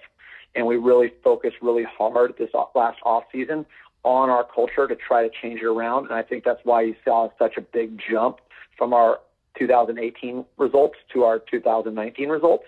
[0.53, 3.65] And we really focused really hard this last off season
[4.03, 6.05] on our culture to try to change it around.
[6.05, 8.39] And I think that's why you saw such a big jump
[8.77, 9.19] from our
[9.57, 12.65] 2018 results to our 2019 results.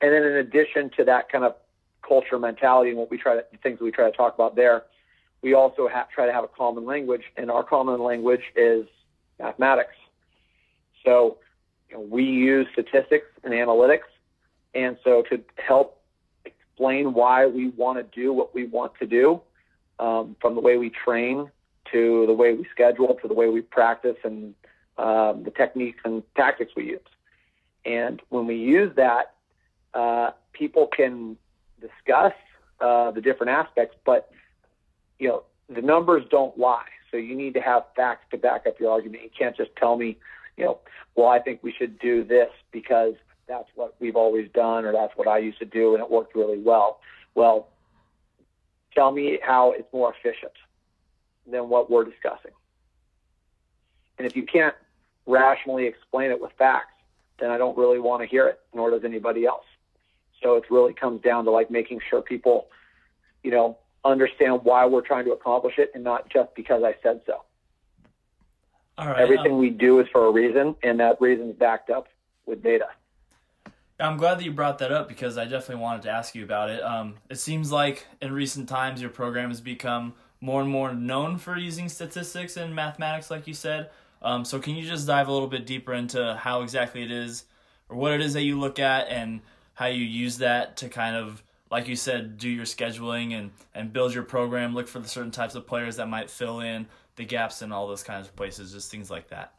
[0.00, 1.54] And then in addition to that kind of
[2.06, 4.84] culture mentality and what we try to things we try to talk about there,
[5.42, 8.86] we also have, try to have a common language, and our common language is
[9.38, 9.94] mathematics.
[11.04, 11.38] So
[11.90, 14.08] you know, we use statistics and analytics,
[14.74, 16.00] and so to help
[16.44, 19.40] explain why we want to do what we want to do,
[19.98, 21.50] um, from the way we train
[21.92, 24.54] to the way we schedule to the way we practice and
[24.98, 27.00] um, the techniques and tactics we use.
[27.84, 29.34] And when we use that,
[29.94, 31.36] uh, people can
[31.80, 32.32] discuss
[32.80, 34.30] uh, the different aspects, but
[35.18, 36.84] you know the numbers don't lie.
[37.10, 39.22] So you need to have facts to back up your argument.
[39.22, 40.18] You can't just tell me,
[40.56, 40.80] you know,
[41.14, 43.14] well, I think we should do this because
[43.46, 46.34] that's what we've always done or that's what I used to do and it worked
[46.34, 46.98] really well.
[47.34, 47.68] Well,
[48.94, 50.52] tell me how it's more efficient
[51.46, 52.52] than what we're discussing.
[54.18, 54.74] And if you can't
[55.26, 56.94] rationally explain it with facts,
[57.38, 59.64] then I don't really want to hear it, nor does anybody else.
[60.44, 62.68] So it really comes down to like making sure people,
[63.42, 67.22] you know, understand why we're trying to accomplish it and not just because I said
[67.26, 67.42] so.
[68.98, 69.18] All right.
[69.18, 72.08] Everything um, we do is for a reason, and that reason is backed up
[72.46, 72.88] with data.
[73.98, 76.68] I'm glad that you brought that up because I definitely wanted to ask you about
[76.68, 76.82] it.
[76.82, 81.38] Um, it seems like in recent times your program has become more and more known
[81.38, 83.90] for using statistics and mathematics, like you said.
[84.20, 87.44] Um, so can you just dive a little bit deeper into how exactly it is,
[87.88, 89.40] or what it is that you look at, and
[89.74, 93.92] how you use that to kind of like you said do your scheduling and and
[93.92, 97.24] build your program look for the certain types of players that might fill in the
[97.24, 99.52] gaps in all those kinds of places just things like that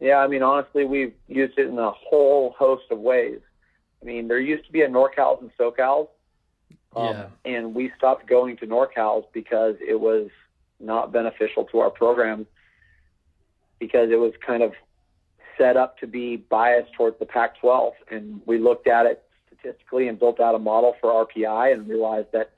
[0.00, 3.40] yeah i mean honestly we've used it in a whole host of ways
[4.02, 6.08] i mean there used to be a norcals and socals
[6.96, 7.26] um, yeah.
[7.44, 10.28] and we stopped going to norcals because it was
[10.80, 12.46] not beneficial to our program
[13.78, 14.72] because it was kind of
[15.60, 17.92] set up to be biased towards the Pac 12.
[18.10, 22.28] And we looked at it statistically and built out a model for RPI and realized
[22.32, 22.52] that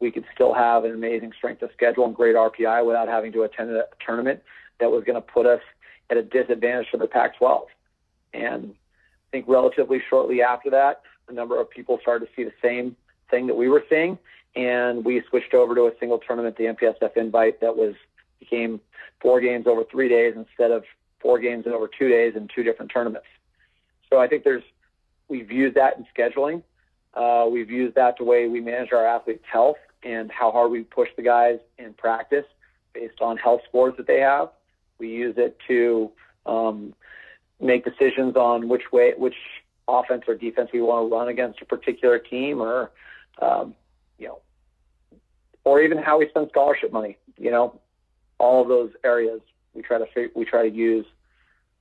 [0.00, 3.42] we could still have an amazing strength of schedule and great RPI without having to
[3.42, 4.42] attend a tournament
[4.80, 5.60] that was going to put us
[6.10, 7.66] at a disadvantage to the Pac 12.
[8.32, 12.52] And I think relatively shortly after that, a number of people started to see the
[12.62, 12.96] same
[13.30, 14.18] thing that we were seeing.
[14.54, 17.94] And we switched over to a single tournament, the MPSF invite, that was
[18.38, 18.80] became
[19.20, 20.84] four games over three days instead of
[21.20, 23.26] four games in over two days in two different tournaments.
[24.10, 24.62] So I think there's
[25.28, 26.62] we've used that in scheduling.
[27.14, 30.82] Uh, we've used that the way we manage our athletes' health and how hard we
[30.82, 32.44] push the guys in practice
[32.92, 34.50] based on health scores that they have.
[34.98, 36.10] We use it to
[36.44, 36.94] um,
[37.60, 39.34] make decisions on which way, which
[39.88, 42.90] offense or defense we want to run against a particular team, or
[43.40, 43.74] um,
[44.18, 44.40] you know,
[45.64, 47.18] or even how we spend scholarship money.
[47.38, 47.80] You know,
[48.38, 49.40] all of those areas
[49.76, 51.06] we try to we try to use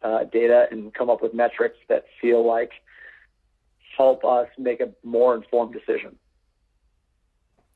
[0.02, 2.72] uh, data and come up with metrics that feel like
[3.98, 6.18] help us make a more informed decision.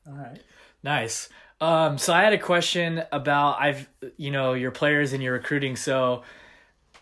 [0.06, 0.40] All right.
[0.82, 1.28] Nice.
[1.60, 5.76] Um, so I had a question about I've you know your players and your recruiting.
[5.76, 6.22] So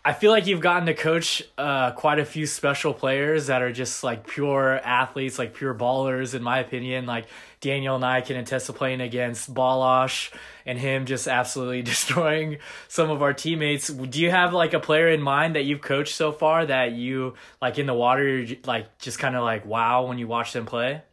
[0.09, 3.71] I feel like you've gotten to coach uh, quite a few special players that are
[3.71, 7.05] just like pure athletes, like pure ballers, in my opinion.
[7.05, 7.27] Like
[7.61, 10.33] Daniel and I can attest to playing against Balazs
[10.65, 13.89] and him just absolutely destroying some of our teammates.
[13.89, 17.35] Do you have like a player in mind that you've coached so far that you
[17.61, 20.65] like in the water, you're like just kind of like wow when you watch them
[20.65, 21.03] play?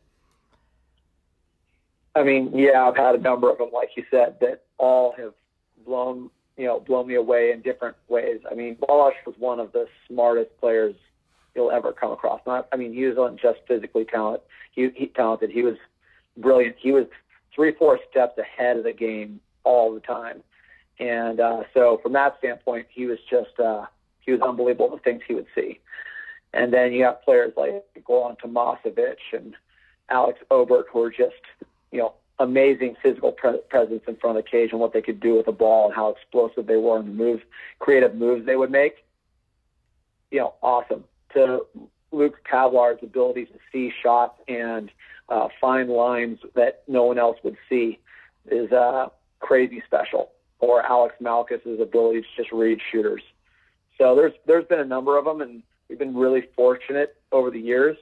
[2.15, 5.35] I mean, yeah, I've had a number of them, like you said, that all have
[5.85, 8.41] blown you know blown me away in different ways.
[8.51, 10.95] I mean, Balazs was one of the smartest players
[11.55, 12.41] you'll ever come across.
[12.47, 14.47] Not, I mean, he wasn't just physically talented.
[14.73, 15.51] He, he talented.
[15.51, 15.77] He was
[16.37, 16.77] brilliant.
[16.79, 17.07] He was
[17.55, 20.43] three, four steps ahead of the game all the time.
[20.99, 23.87] And uh, so, from that standpoint, he was just uh,
[24.21, 24.91] he was unbelievable.
[24.91, 25.81] The things he would see.
[26.53, 29.55] And then you have players like Goran Tomasevic and
[30.09, 31.35] Alex Obert who are just
[31.91, 35.21] you know amazing physical pre- presence in front of the cage and what they could
[35.21, 37.43] do with the ball and how explosive they were and the moves,
[37.79, 39.05] creative moves they would make.
[40.31, 41.05] You know, awesome.
[41.35, 41.67] To
[42.13, 44.91] Luke Pavillard's ability to see shots and
[45.29, 47.99] uh, find lines that no one else would see
[48.51, 49.09] is uh,
[49.41, 50.31] crazy special.
[50.59, 53.23] Or Alex Malkus's ability to just read shooters.
[53.99, 57.61] So there's there's been a number of them, and we've been really fortunate over the
[57.61, 57.97] years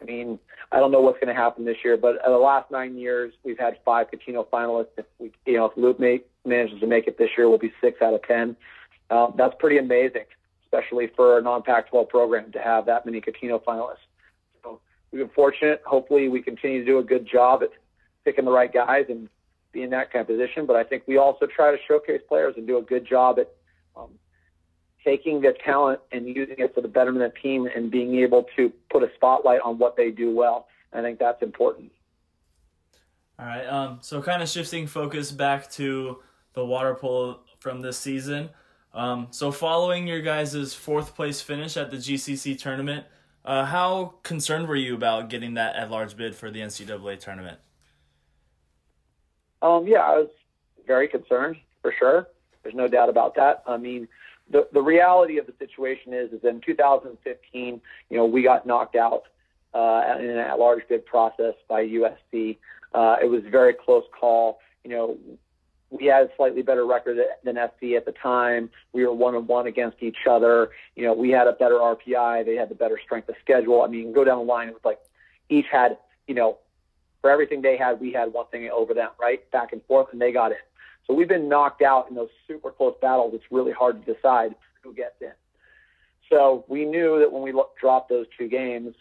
[0.00, 0.38] I mean,
[0.72, 3.32] I don't know what's going to happen this year, but in the last nine years,
[3.44, 4.88] we've had five Cutino finalists.
[4.98, 7.72] If we, you know, if Luke make, manages to make it this year, we'll be
[7.80, 8.56] six out of ten.
[9.10, 10.24] Um, that's pretty amazing,
[10.64, 14.04] especially for a non-Pac-12 program to have that many Cutino finalists.
[14.62, 14.80] So
[15.10, 15.82] we've been fortunate.
[15.86, 17.70] Hopefully, we continue to do a good job at
[18.24, 19.28] picking the right guys and
[19.72, 20.66] be in that kind of position.
[20.66, 23.52] But I think we also try to showcase players and do a good job at
[23.96, 24.10] um,
[25.04, 28.46] taking the talent and using it for the betterment of the team and being able
[28.56, 30.66] to put a spotlight on what they do well.
[30.92, 31.90] I think that's important.
[33.38, 33.66] All right.
[33.66, 36.18] Um, so kind of shifting focus back to
[36.54, 38.50] the water polo from this season.
[38.92, 43.04] Um, so following your guys' fourth place finish at the GCC tournament,
[43.44, 47.58] uh, how concerned were you about getting that at large bid for the NCAA tournament?
[49.60, 50.28] Um, yeah, I was
[50.86, 52.28] very concerned for sure.
[52.62, 53.62] There's no doubt about that.
[53.66, 54.08] I mean,
[54.50, 57.80] the reality of the situation is is in 2015,
[58.10, 59.24] you know, we got knocked out
[59.72, 62.58] uh, in a large bid process by USC.
[62.92, 64.60] Uh, it was a very close call.
[64.84, 65.18] You know,
[65.90, 68.70] we had a slightly better record than SC at the time.
[68.92, 70.70] We were one on one against each other.
[70.94, 72.44] You know, we had a better RPI.
[72.44, 73.82] They had the better strength of schedule.
[73.82, 74.68] I mean, go down the line.
[74.68, 75.00] It was like
[75.48, 76.58] each had, you know,
[77.20, 79.50] for everything they had, we had one thing over them, right?
[79.50, 80.58] Back and forth, and they got it.
[81.06, 83.32] So we've been knocked out in those super close battles.
[83.34, 85.32] It's really hard to decide who gets in.
[86.30, 88.94] So we knew that when we dropped those two games,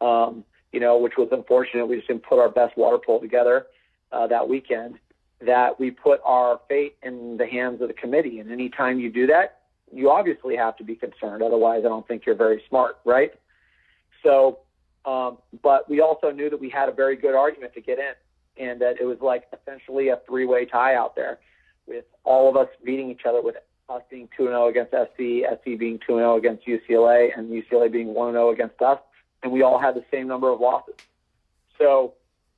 [0.00, 3.66] um, you know, which was unfortunate, we just didn't put our best water polo together
[4.12, 4.98] uh, that weekend.
[5.40, 9.28] That we put our fate in the hands of the committee, and anytime you do
[9.28, 9.60] that,
[9.92, 11.42] you obviously have to be concerned.
[11.42, 13.32] Otherwise, I don't think you're very smart, right?
[14.24, 14.58] So,
[15.04, 18.14] um, but we also knew that we had a very good argument to get in
[18.58, 21.38] and that it was like essentially a three-way tie out there,
[21.86, 23.56] with all of us beating each other, with
[23.88, 26.66] us being two and zero oh against SC, SC being two and zero oh against
[26.66, 28.98] UCLA, and UCLA being one and zero oh against us,
[29.42, 30.94] and we all had the same number of losses.
[31.78, 32.14] So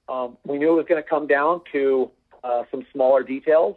[0.08, 2.10] um, we knew it was going to come down to
[2.42, 3.76] uh, some smaller details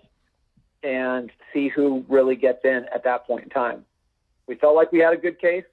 [0.81, 3.85] and see who really gets in at that point in time.
[4.47, 5.63] We felt like we had a good case,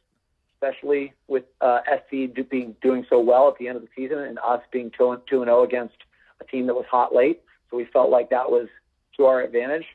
[0.54, 4.18] especially with uh, SC do, being doing so well at the end of the season
[4.18, 5.96] and us being two and two and zero against
[6.40, 7.42] a team that was hot late.
[7.70, 8.68] So we felt like that was
[9.16, 9.86] to our advantage.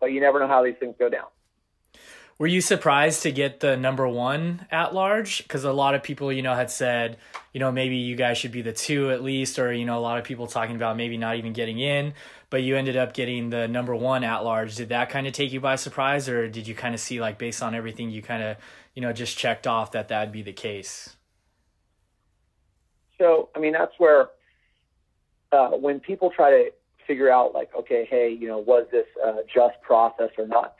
[0.00, 1.26] But you never know how these things go down.
[2.38, 5.42] Were you surprised to get the number one at large?
[5.42, 7.16] Because a lot of people, you know, had said,
[7.54, 10.00] you know, maybe you guys should be the two at least, or, you know, a
[10.00, 12.12] lot of people talking about maybe not even getting in,
[12.50, 14.76] but you ended up getting the number one at large.
[14.76, 17.38] Did that kind of take you by surprise, or did you kind of see, like,
[17.38, 18.58] based on everything you kind of,
[18.94, 21.16] you know, just checked off that that'd be the case?
[23.16, 24.28] So, I mean, that's where
[25.52, 26.70] uh, when people try to
[27.06, 30.74] figure out like, okay, hey, you know, was this a just process or not?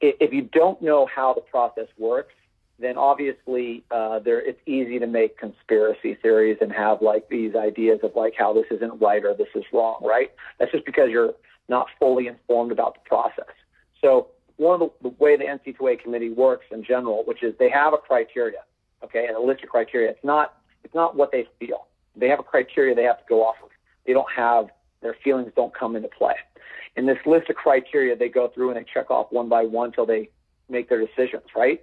[0.00, 2.34] If you don't know how the process works,
[2.78, 8.00] then obviously uh, there it's easy to make conspiracy theories and have like these ideas
[8.02, 10.30] of like how this isn't right or this is wrong, right?
[10.58, 11.34] That's just because you're
[11.68, 13.54] not fully informed about the process.
[14.02, 17.70] So one of the, the way the NC2A committee works in general, which is they
[17.70, 18.60] have a criteria,
[19.02, 20.10] okay, and a list of criteria.
[20.10, 21.86] It's not it's not what they feel.
[22.14, 23.70] They have a criteria they have to go off of
[24.06, 24.68] they don't have
[25.02, 26.34] their feelings don't come into play.
[26.96, 29.88] In this list of criteria, they go through and they check off one by one
[29.88, 30.30] until they
[30.68, 31.82] make their decisions, right?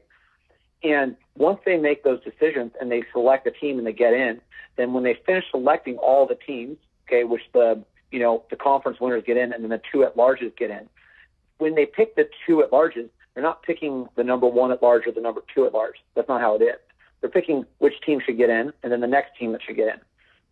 [0.84, 4.42] And once they make those decisions and they select a team and they get in,
[4.76, 9.00] then when they finish selecting all the teams, okay, which the you know the conference
[9.00, 10.90] winners get in and then the two at larges get in,
[11.58, 15.08] when they pick the two at larges, they're not picking the number one at large
[15.08, 15.96] or the number two at large.
[16.16, 16.76] That's not how it is.
[17.22, 19.88] They're picking which team should get in and then the next team that should get
[19.88, 20.02] in.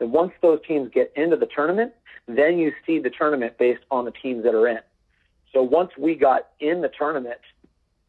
[0.01, 1.93] Then once those teams get into the tournament,
[2.27, 4.79] then you see the tournament based on the teams that are in.
[5.53, 7.37] So once we got in the tournament,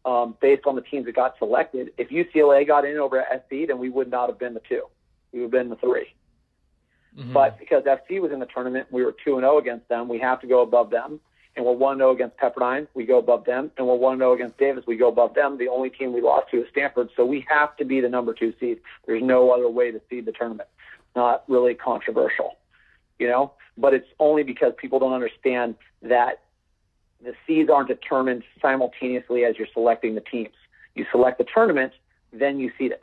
[0.07, 3.68] um, based on the teams that got selected, if UCLA got in over at SC,
[3.68, 4.85] then we would not have been the two.
[5.33, 6.07] We would have been the 3
[7.18, 7.33] mm-hmm.
[7.35, 10.09] But because SC was in the tournament, we were two and zero oh against them.
[10.09, 11.20] We have to go above them,
[11.57, 13.70] and we're 1 0 against Pepperdine, we go above them.
[13.76, 15.59] And we're 1 0 against Davis, we go above them.
[15.59, 17.11] The only team we lost to is Stanford.
[17.16, 18.81] So we have to be the number two seed.
[19.07, 20.70] There's no other way to seed the tournament.
[21.14, 22.57] Not really controversial,
[23.18, 23.53] you know?
[23.77, 26.40] But it's only because people don't understand that
[27.22, 30.55] the seeds aren't determined simultaneously as you're selecting the teams.
[30.94, 31.92] You select the tournament,
[32.33, 33.03] then you seed it.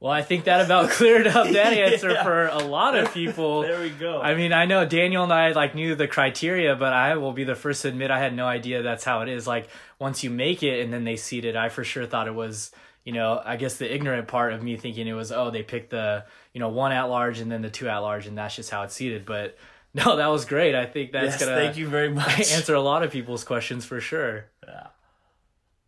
[0.00, 2.22] Well, I think that about cleared up that answer Yeah.
[2.24, 3.62] for a lot of people.
[3.62, 4.20] There we go.
[4.20, 7.44] I mean, I know Daniel and I like knew the criteria, but I will be
[7.44, 9.46] the first to admit I had no idea that's how it is.
[9.46, 12.34] Like once you make it and then they seed it, I for sure thought it
[12.34, 12.70] was,
[13.04, 15.90] you know, I guess the ignorant part of me thinking it was, oh, they picked
[15.90, 18.70] the, you know, one at large and then the two at large and that's just
[18.70, 19.26] how it's seeded.
[19.26, 19.56] But
[19.94, 20.74] no, that was great.
[20.74, 22.52] I think that's yes, gonna thank you very much.
[22.52, 24.46] answer a lot of people's questions for sure.
[24.66, 24.86] Yeah.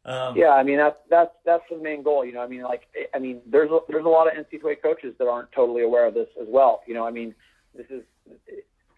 [0.05, 2.25] Um, Yeah, I mean that's that's that's the main goal.
[2.25, 5.15] You know, I mean, like, I mean, there's a, there's a lot of NC2A coaches
[5.19, 6.83] that aren't totally aware of this as well.
[6.87, 7.35] You know, I mean,
[7.75, 8.03] this is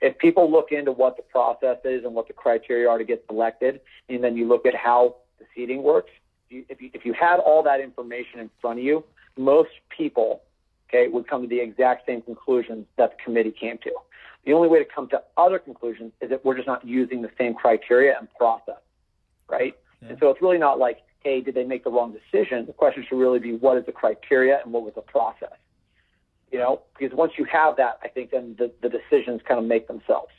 [0.00, 3.24] if people look into what the process is and what the criteria are to get
[3.26, 6.11] selected, and then you look at how the seating works.
[6.50, 9.04] You, if you if you had all that information in front of you,
[9.37, 10.42] most people,
[10.88, 13.92] okay, would come to the exact same conclusions that the committee came to.
[14.44, 17.30] The only way to come to other conclusions is that we're just not using the
[17.37, 18.80] same criteria and process,
[19.48, 19.74] right?
[20.00, 22.66] And so it's really not like, hey, did they make the wrong decision?
[22.66, 25.56] The question should really be, what is the criteria and what was the process?
[26.52, 29.66] You know, because once you have that, I think then the, the decisions kind of
[29.66, 30.32] make themselves.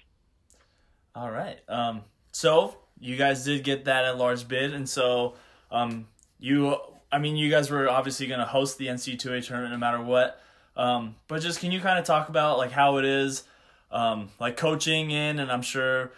[1.13, 1.59] All right.
[1.67, 5.35] Um, so you guys did get that at large bid, and so
[5.71, 6.07] um,
[6.39, 6.75] you,
[7.11, 10.41] I mean, you guys were obviously going to host the NC2A tournament no matter what.
[10.75, 13.43] Um, but just can you kind of talk about like how it is,
[13.91, 16.11] um, like coaching in, and I'm sure.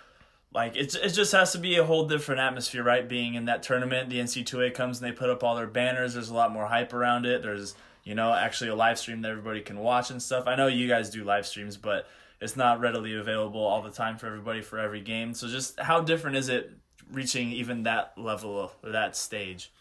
[0.53, 3.07] Like it's it just has to be a whole different atmosphere, right?
[3.07, 6.13] Being in that tournament, the NC2A comes and they put up all their banners.
[6.13, 7.41] There's a lot more hype around it.
[7.41, 10.47] There's you know actually a live stream that everybody can watch and stuff.
[10.47, 12.05] I know you guys do live streams, but
[12.41, 15.33] it's not readily available all the time for everybody for every game.
[15.33, 16.71] So just how different is it
[17.11, 19.71] reaching even that level or that stage?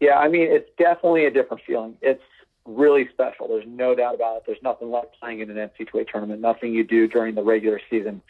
[0.00, 1.96] Yeah, I mean, it's definitely a different feeling.
[2.02, 2.22] It's
[2.66, 3.48] really special.
[3.48, 4.42] There's no doubt about it.
[4.46, 6.40] There's nothing like playing in an NC2A tournament.
[6.40, 8.20] Nothing you do during the regular season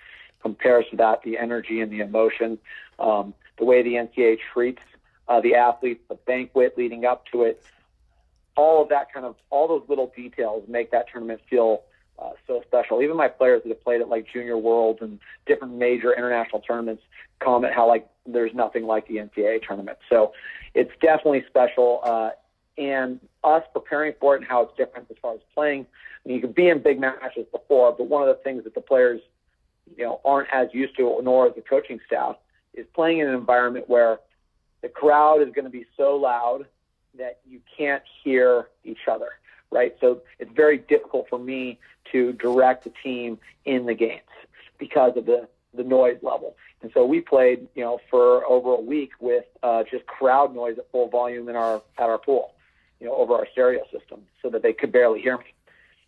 [0.43, 1.23] compares to that.
[1.23, 2.59] The energy and the emotion,
[2.99, 4.83] um, the way the NCAA treats
[5.29, 7.63] uh, the athletes, the banquet leading up to it,
[8.57, 11.83] all of that kind of, all those little details make that tournament feel
[12.19, 13.03] uh, so special.
[13.03, 17.03] Even my players that have played at like Junior Worlds and different major international tournaments
[17.41, 19.99] comment how like there's nothing like the NCAA tournament.
[20.09, 20.33] So
[20.75, 22.01] it's definitely special.
[22.05, 22.31] Uh,
[22.79, 25.87] and us preparing for it and how it's different as far as playing.
[26.25, 28.75] I mean, you can be in big matches before, but one of the things that
[28.75, 29.21] the players,
[29.97, 32.37] you know, aren't as used to, nor is the coaching staff,
[32.75, 34.21] is playing in an environment where
[34.81, 36.67] the crowd is going to be so loud
[37.19, 39.29] that you can't hear each other,
[39.73, 39.97] right?
[40.01, 41.79] So it's very difficult for me
[42.13, 44.21] to direct the team in the games
[44.79, 46.55] because of the the noise level.
[46.83, 50.77] And so we played, you know, for over a week with uh, just crowd noise
[50.79, 52.55] at full volume in our at our pool,
[53.01, 55.55] you know, over our stereo system, so that they could barely hear me.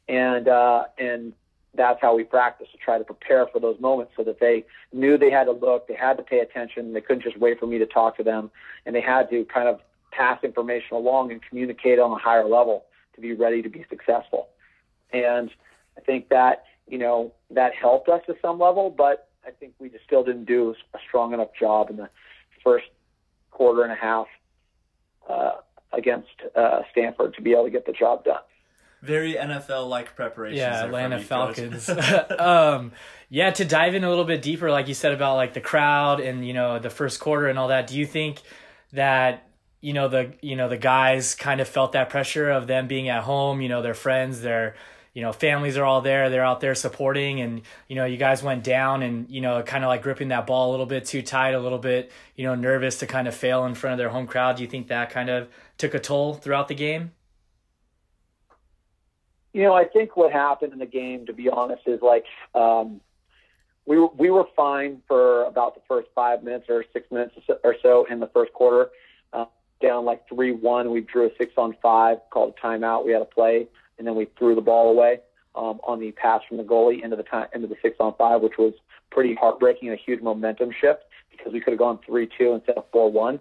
[0.09, 1.33] And uh, and
[1.75, 5.17] that's how we practiced to try to prepare for those moments, so that they knew
[5.17, 7.79] they had to look, they had to pay attention, they couldn't just wait for me
[7.79, 8.51] to talk to them,
[8.87, 9.81] and they had to kind of
[10.13, 14.49] pass information along and communicate on a higher level to be ready to be successful.
[15.13, 15.51] And
[15.97, 19.89] I think that you know that helped us to some level, but I think we
[19.89, 22.09] just still didn't do a strong enough job in the
[22.63, 22.87] first
[23.51, 24.27] quarter and a half
[25.29, 25.53] uh,
[25.93, 28.41] against uh, Stanford to be able to get the job done.
[29.03, 30.59] Very NFL like preparations.
[30.59, 31.21] Yeah, Atlanta.
[31.21, 31.89] Falcons.
[32.39, 32.93] um,
[33.29, 36.21] yeah, to dive in a little bit deeper, like you said about like the crowd
[36.21, 37.87] and you know the first quarter and all that.
[37.87, 38.41] Do you think
[38.95, 39.47] that
[39.85, 43.11] you know the you know the guys kind of felt that pressure of them being
[43.11, 43.61] at home?
[43.61, 44.77] You know, their friends, their
[45.13, 46.31] you know families are all there.
[46.31, 49.85] They're out there supporting, and you know you guys went down and you know kind
[49.85, 52.55] of like gripping that ball a little bit too tight, a little bit you know
[52.55, 54.57] nervous to kind of fail in front of their home crowd.
[54.57, 57.13] Do you think that kind of took a toll throughout the game?
[59.53, 63.03] You know, I think what happened in the game, to be honest, is like um,
[63.85, 68.07] we we were fine for about the first five minutes or six minutes or so
[68.11, 68.89] in the first quarter.
[69.85, 73.05] Down like three one, we drew a six on five, called a timeout.
[73.05, 73.67] We had a play,
[73.99, 75.21] and then we threw the ball away
[75.55, 78.41] um, on the pass from the goalie into the time into the six on five,
[78.41, 78.73] which was
[79.11, 82.77] pretty heartbreaking and a huge momentum shift because we could have gone three two instead
[82.77, 83.41] of four one.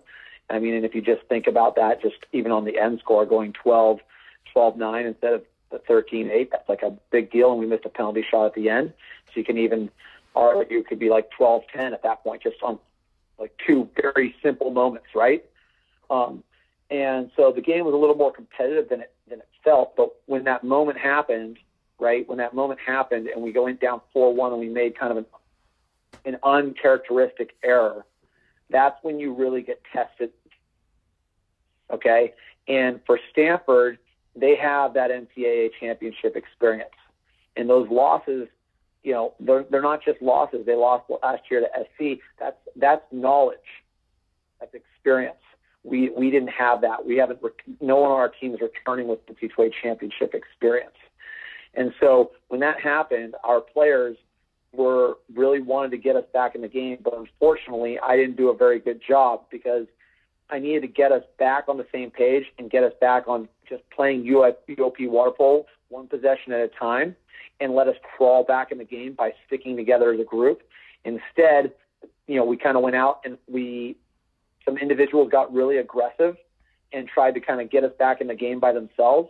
[0.49, 3.26] I mean, and if you just think about that, just even on the end score,
[3.26, 3.99] going 12,
[4.55, 7.51] 12-9 instead of the 13-8, that's like a big deal.
[7.51, 8.93] And we missed a penalty shot at the end.
[9.28, 9.89] So you can even
[10.36, 12.78] argue it could be like 12-10 at that point, just on
[13.39, 15.45] like two very simple moments, right?
[16.14, 16.43] Um,
[16.89, 19.95] and so the game was a little more competitive than it than it felt.
[19.95, 21.57] But when that moment happened,
[21.99, 25.11] right, when that moment happened, and we go in down 4-1, and we made kind
[25.11, 25.26] of an
[26.26, 28.05] an uncharacteristic error,
[28.70, 30.32] that's when you really get tested.
[31.91, 32.34] Okay.
[32.68, 33.97] And for Stanford,
[34.36, 36.95] they have that NCAA championship experience.
[37.55, 38.47] And those losses,
[39.03, 40.66] you know, they're, they're not just losses.
[40.66, 42.20] They lost last year to SC.
[42.39, 43.57] That's, that's knowledge.
[44.59, 45.36] That's experience.
[45.84, 47.05] We, we didn't have that.
[47.05, 47.39] We haven't,
[47.81, 50.95] no one on our team is returning with the NCAA championship experience.
[51.73, 54.17] And so when that happened, our players
[54.73, 56.99] were really wanted to get us back in the game.
[57.03, 59.88] But unfortunately, I didn't do a very good job because
[60.49, 63.47] I needed to get us back on the same page and get us back on
[63.67, 67.15] just playing UOP water polo one possession at a time
[67.59, 70.63] and let us crawl back in the game by sticking together as a group.
[71.05, 71.71] Instead,
[72.27, 73.95] you know, we kind of went out and we,
[74.66, 76.36] some individuals got really aggressive
[76.91, 79.30] and tried to kind of get us back in the game by themselves.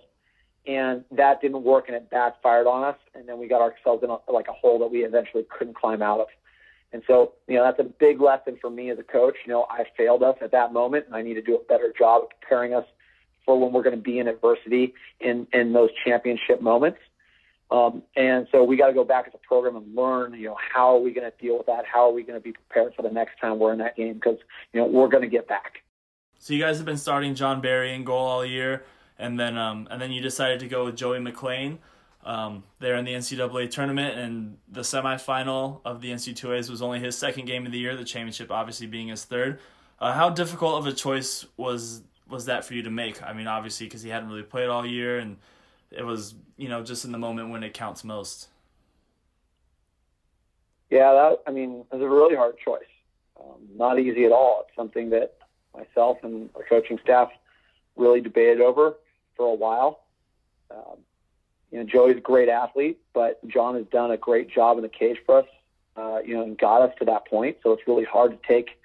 [0.65, 2.97] And that didn't work and it backfired on us.
[3.15, 6.01] And then we got ourselves in a, like a hole that we eventually couldn't climb
[6.01, 6.27] out of.
[6.93, 9.35] And so you know that's a big lesson for me as a coach.
[9.45, 11.91] You know i failed us at that moment and i need to do a better
[11.97, 12.85] job of preparing us
[13.45, 16.99] for when we're going to be in adversity in in those championship moments
[17.73, 20.57] um, and so we got to go back as a program and learn you know
[20.73, 22.93] how are we going to deal with that how are we going to be prepared
[22.95, 24.37] for the next time we're in that game because
[24.71, 25.83] you know we're going to get back
[26.39, 28.83] so you guys have been starting john barry in goal all year
[29.17, 31.79] and then um, and then you decided to go with Joey McLean
[32.25, 37.17] um, there in the NCAA tournament, and the semifinal of the NC2As was only his
[37.17, 37.95] second game of the year.
[37.95, 39.59] The championship, obviously, being his third.
[39.99, 43.21] Uh, how difficult of a choice was was that for you to make?
[43.21, 45.37] I mean, obviously, because he hadn't really played all year, and
[45.91, 48.47] it was you know just in the moment when it counts most.
[50.89, 52.93] Yeah, that I mean, it was a really hard choice.
[53.37, 54.63] Um, not easy at all.
[54.65, 55.35] It's something that
[55.75, 57.29] myself and our coaching staff
[57.97, 58.93] really debated over
[59.35, 60.05] for a while.
[60.71, 60.99] Um,
[61.69, 64.89] you know, Joey's a great athlete, but John has done a great job in the
[64.89, 65.47] cage for us,
[65.97, 67.57] uh, you know, and got us to that point.
[67.61, 68.79] So it's really hard to take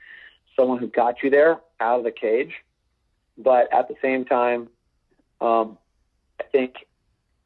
[0.57, 2.55] someone who got you there out of the cage.
[3.37, 4.69] But at the same time,
[5.41, 5.79] um,
[6.41, 6.88] I think,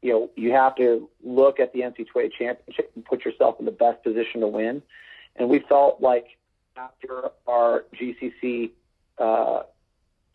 [0.03, 3.71] you know, you have to look at the NC2A championship and put yourself in the
[3.71, 4.81] best position to win.
[5.37, 6.37] And we felt like
[6.75, 8.71] after our GCC
[9.17, 9.63] uh,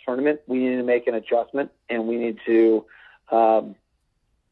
[0.05, 2.87] tournament, we needed to make an adjustment and we need to,
[3.31, 3.77] um,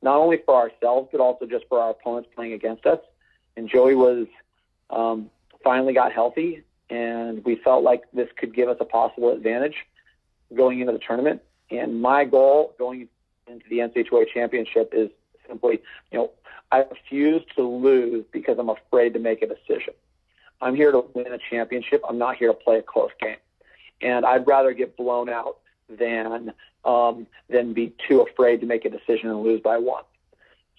[0.02, 3.00] not only for ourselves, but also just for our opponents playing against us.
[3.56, 4.26] And Joey was,
[4.90, 5.30] um,
[5.64, 9.76] finally got healthy and we felt like this could give us a possible advantage
[10.54, 11.42] going into the tournament.
[11.70, 13.08] And my goal going
[13.46, 15.10] into the NCAA championship is
[15.48, 15.80] simply,
[16.10, 16.30] you know,
[16.72, 19.94] I refuse to lose because I'm afraid to make a decision.
[20.60, 22.02] I'm here to win a championship.
[22.08, 23.36] I'm not here to play a close game
[24.00, 26.52] and I'd rather get blown out than
[26.84, 30.04] um, than be too afraid to make a decision and lose by one.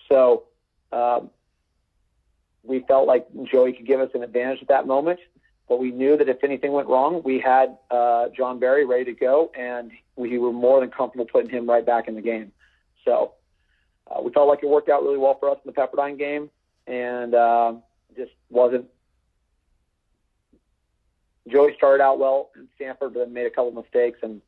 [0.08, 0.44] So
[0.92, 1.30] um,
[2.64, 5.20] we felt like Joey could give us an advantage at that moment,
[5.68, 9.14] but we knew that if anything went wrong, we had uh, John Barry ready to
[9.14, 12.54] go, and we were more than comfortable putting him right back in the game.
[13.08, 13.34] So
[14.12, 16.50] uh, we felt like it worked out really well for us in the Pepperdine game,
[16.86, 17.74] and uh,
[18.16, 18.86] just wasn't
[21.48, 24.42] Joey started out well in Stanford, but then made a couple mistakes, and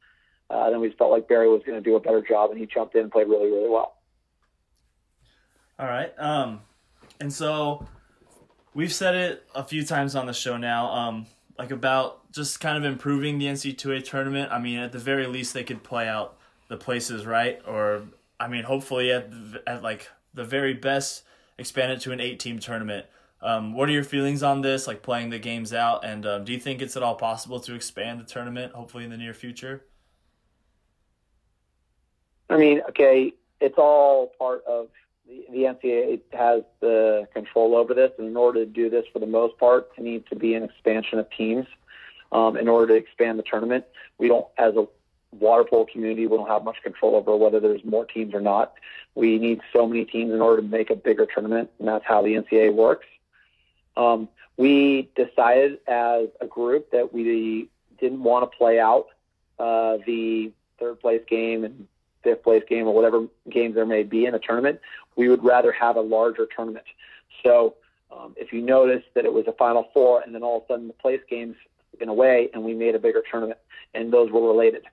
[0.49, 2.66] uh, then we felt like Barry was going to do a better job, and he
[2.66, 3.95] jumped in and played really, really well.
[5.80, 6.60] All right, um,
[7.22, 7.88] and so
[8.74, 11.26] we've said it a few times on the show now, um,
[11.57, 14.51] like about just kind of improving the NC2A tournament.
[14.51, 16.38] I mean, at the very least, they could play out
[16.68, 18.03] the places right, or
[18.40, 19.30] I mean, hopefully at
[19.68, 21.24] at like the very best,
[21.58, 23.06] expand it to an eight-team tournament.
[23.42, 26.04] Um, what are your feelings on this, like playing the games out?
[26.04, 29.10] And um, do you think it's at all possible to expand the tournament, hopefully in
[29.10, 29.86] the near future?
[32.50, 34.88] I mean, okay, it's all part of
[35.28, 39.20] the, the NCAA has the control over this, and in order to do this, for
[39.20, 41.66] the most part, it needs to be an expansion of teams.
[42.32, 43.86] Um, in order to expand the tournament,
[44.20, 44.86] we don't, as a
[45.32, 48.74] water polo community, we don't have much control over whether there's more teams or not.
[49.16, 52.22] We need so many teams in order to make a bigger tournament, and that's how
[52.22, 53.06] the NCAA works.
[53.96, 57.70] Um, we decided as a group that we
[58.00, 59.08] didn't want to play out
[59.60, 61.88] uh, the third place game and
[62.24, 64.80] fifth place game or whatever games there may be in a tournament.
[65.16, 66.86] We would rather have a larger tournament.
[67.44, 67.76] So
[68.12, 70.68] um, if you notice that it was a Final Four and then all of a
[70.68, 71.56] sudden the place games
[72.00, 73.60] went away and we made a bigger tournament,
[73.94, 74.84] and those were related.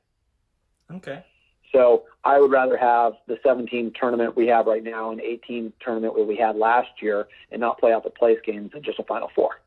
[0.92, 1.24] Okay.
[1.72, 6.14] So I would rather have the 17 tournament we have right now and 18 tournament
[6.14, 9.02] where we had last year and not play out the place games and just a
[9.02, 9.60] Final Four.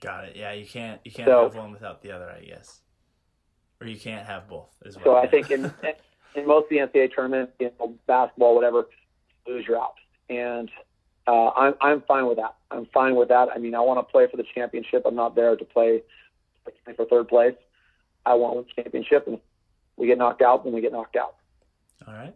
[0.00, 0.36] Got it.
[0.36, 2.80] Yeah, you can't you can't so, have one without the other, I guess,
[3.80, 4.68] or you can't have both.
[4.84, 5.04] As well.
[5.04, 5.72] So I think in
[6.34, 8.88] in most of the NCAA tournaments, you know, basketball, whatever,
[9.46, 9.94] lose you're out.
[10.28, 10.70] And
[11.26, 12.56] uh, I'm I'm fine with that.
[12.70, 13.48] I'm fine with that.
[13.54, 15.02] I mean, I want to play for the championship.
[15.06, 16.02] I'm not there to play
[16.96, 17.54] for third place.
[18.26, 19.38] I want the championship, and
[19.96, 21.34] we get knocked out, then we get knocked out.
[22.06, 22.34] All right.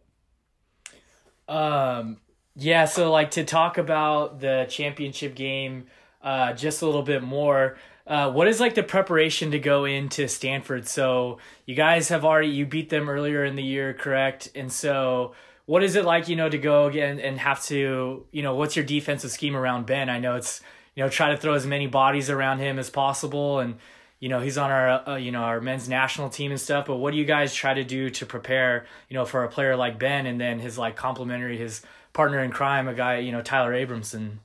[1.48, 2.18] Um.
[2.56, 2.84] Yeah.
[2.84, 5.86] So, like, to talk about the championship game,
[6.22, 7.76] uh, just a little bit more.
[8.06, 10.88] Uh, what is like the preparation to go into Stanford?
[10.88, 14.50] So you guys have already you beat them earlier in the year, correct?
[14.56, 15.34] And so
[15.66, 18.74] what is it like, you know, to go again and have to, you know, what's
[18.74, 20.08] your defensive scheme around Ben?
[20.08, 20.60] I know it's,
[20.96, 23.76] you know, try to throw as many bodies around him as possible, and
[24.20, 26.86] you know he's on our, uh, you know, our men's national team and stuff.
[26.86, 29.74] But what do you guys try to do to prepare, you know, for a player
[29.76, 33.42] like Ben, and then his like complementary, his partner in crime, a guy, you know,
[33.42, 34.38] Tyler Abramson?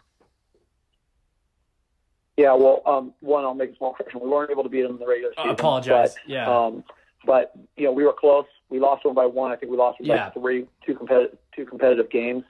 [2.37, 4.19] Yeah, well, um, one, I'll make a small correction.
[4.21, 5.49] We weren't able to beat them in the regular season.
[5.49, 6.15] I apologize.
[6.15, 6.49] But, yeah.
[6.49, 6.83] Um,
[7.25, 8.45] but you know, we were close.
[8.69, 9.51] We lost one by one.
[9.51, 10.29] I think we lost Yeah.
[10.29, 12.43] by three, two competitive, two competitive games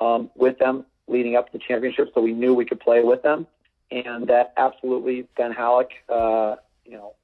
[0.00, 2.10] um, with them leading up to the championship.
[2.14, 3.46] So we knew we could play with them,
[3.90, 7.14] and that absolutely Ben Hallock, uh, you know,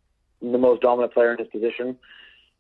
[0.41, 1.97] the most dominant player in his position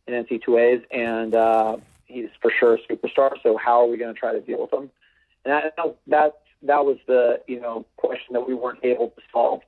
[0.06, 1.76] in NC2As, and uh,
[2.06, 3.32] he's for sure a superstar.
[3.42, 4.90] So how are we going to try to deal with him?
[5.44, 9.60] And that that that was the you know question that we weren't able to solve.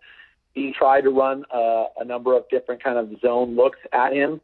[0.55, 4.41] He tried to run uh, a number of different kind of zone looks at him,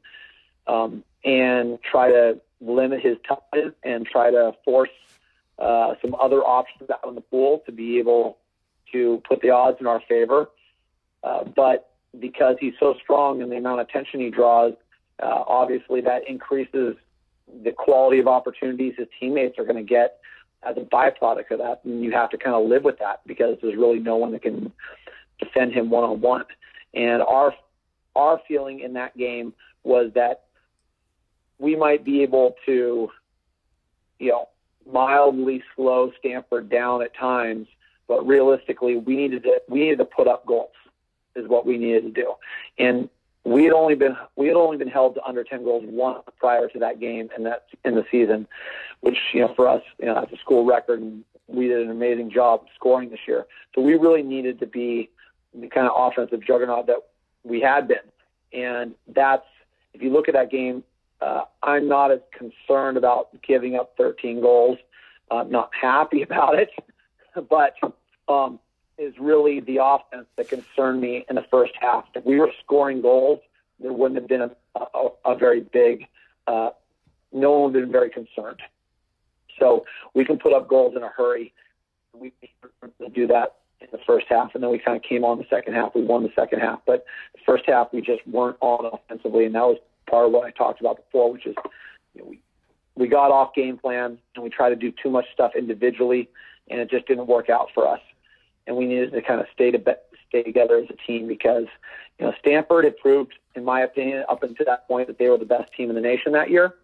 [0.66, 4.90] um, and try to limit his touches and try to force
[5.58, 8.38] uh, some other options out in the pool to be able
[8.94, 10.48] to put the odds in our favor.
[11.22, 14.72] Uh, but because he's so strong and the amount of attention he draws,
[15.22, 16.96] uh, obviously that increases
[17.62, 20.18] the quality of opportunities his teammates are going to get
[20.62, 21.80] as a byproduct of that.
[21.84, 24.42] And you have to kind of live with that because there's really no one that
[24.42, 24.72] can
[25.38, 26.44] defend him one on one.
[26.94, 27.54] And our
[28.16, 30.44] our feeling in that game was that
[31.58, 33.10] we might be able to,
[34.18, 34.48] you know,
[34.90, 37.66] mildly slow Stanford down at times,
[38.08, 40.70] but realistically, we needed to we needed to put up goals
[41.36, 42.34] is what we needed to do.
[42.78, 43.08] And
[43.44, 46.68] we had only been we had only been held to under 10 goals once prior
[46.68, 48.46] to that game and that in the season,
[49.00, 51.90] which you know for us you know that's a school record and we did an
[51.90, 53.46] amazing job scoring this year.
[53.74, 55.10] So we really needed to be
[55.52, 57.00] the kind of offensive juggernaut that
[57.42, 57.98] we had been,
[58.52, 59.46] and that's
[59.92, 60.82] if you look at that game,
[61.20, 64.78] uh, I'm not as concerned about giving up 13 goals.
[65.30, 66.70] I'm not happy about it,
[67.48, 67.74] but
[68.28, 68.58] um,
[68.98, 72.04] is really the offense that concerned me in the first half.
[72.14, 73.40] If we were scoring goals,
[73.80, 76.06] there wouldn't have been a, a, a very big,
[76.46, 76.70] uh,
[77.32, 78.60] no one would have been very concerned.
[79.58, 81.52] So we can put up goals in a hurry.
[82.12, 82.32] We
[83.12, 85.74] do that in the first half, and then we kind of came on the second
[85.74, 85.94] half.
[85.94, 87.04] We won the second half, but
[87.34, 89.78] the first half we just weren't on offensively, and that was
[90.08, 91.54] part of what I talked about before, which is
[92.14, 92.40] you know, we
[92.96, 96.28] we got off game plan and we tried to do too much stuff individually,
[96.68, 98.00] and it just didn't work out for us
[98.66, 99.92] and we needed to kind of stay to be,
[100.28, 101.64] stay together as a team because
[102.18, 105.38] you know Stanford had proved, in my opinion, up until that point that they were
[105.38, 106.74] the best team in the nation that year.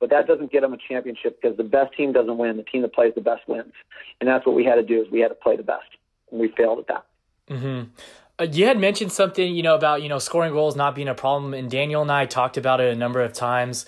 [0.00, 2.56] But that doesn't get them a championship because the best team doesn't win.
[2.56, 3.72] The team that plays the best wins,
[4.20, 5.88] and that's what we had to do is we had to play the best,
[6.30, 7.06] and we failed at that.
[7.50, 7.90] Mm-hmm.
[8.38, 11.14] Uh, you had mentioned something, you know, about you know scoring goals not being a
[11.14, 13.86] problem, and Daniel and I talked about it a number of times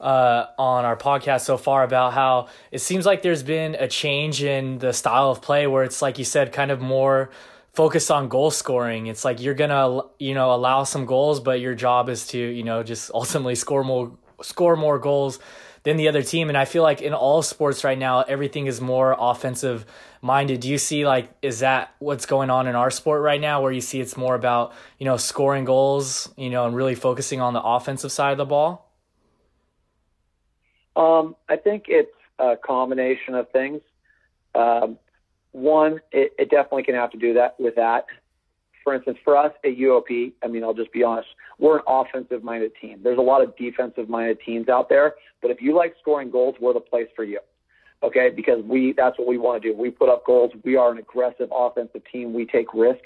[0.00, 4.42] uh, on our podcast so far about how it seems like there's been a change
[4.42, 7.30] in the style of play where it's like you said, kind of more
[7.72, 9.06] focused on goal scoring.
[9.06, 12.64] It's like you're gonna you know allow some goals, but your job is to you
[12.64, 15.38] know just ultimately score more score more goals
[15.82, 16.48] than the other team.
[16.48, 19.86] And I feel like in all sports right now, everything is more offensive
[20.20, 20.60] minded.
[20.60, 23.72] Do you see like is that what's going on in our sport right now, where
[23.72, 27.52] you see it's more about you know scoring goals, you know, and really focusing on
[27.52, 28.89] the offensive side of the ball?
[30.96, 33.80] Um, I think it's a combination of things.
[34.54, 34.98] Um,
[35.52, 38.06] one, it, it definitely can have to do that with that.
[38.82, 41.28] For instance, for us at UOP, I mean, I'll just be honest,
[41.58, 43.00] we're an offensive minded team.
[43.02, 46.56] There's a lot of defensive minded teams out there, but if you like scoring goals,
[46.60, 47.40] we're the place for you.
[48.02, 49.76] Okay, because we that's what we want to do.
[49.76, 50.52] We put up goals.
[50.64, 52.32] We are an aggressive offensive team.
[52.32, 53.02] We take risk,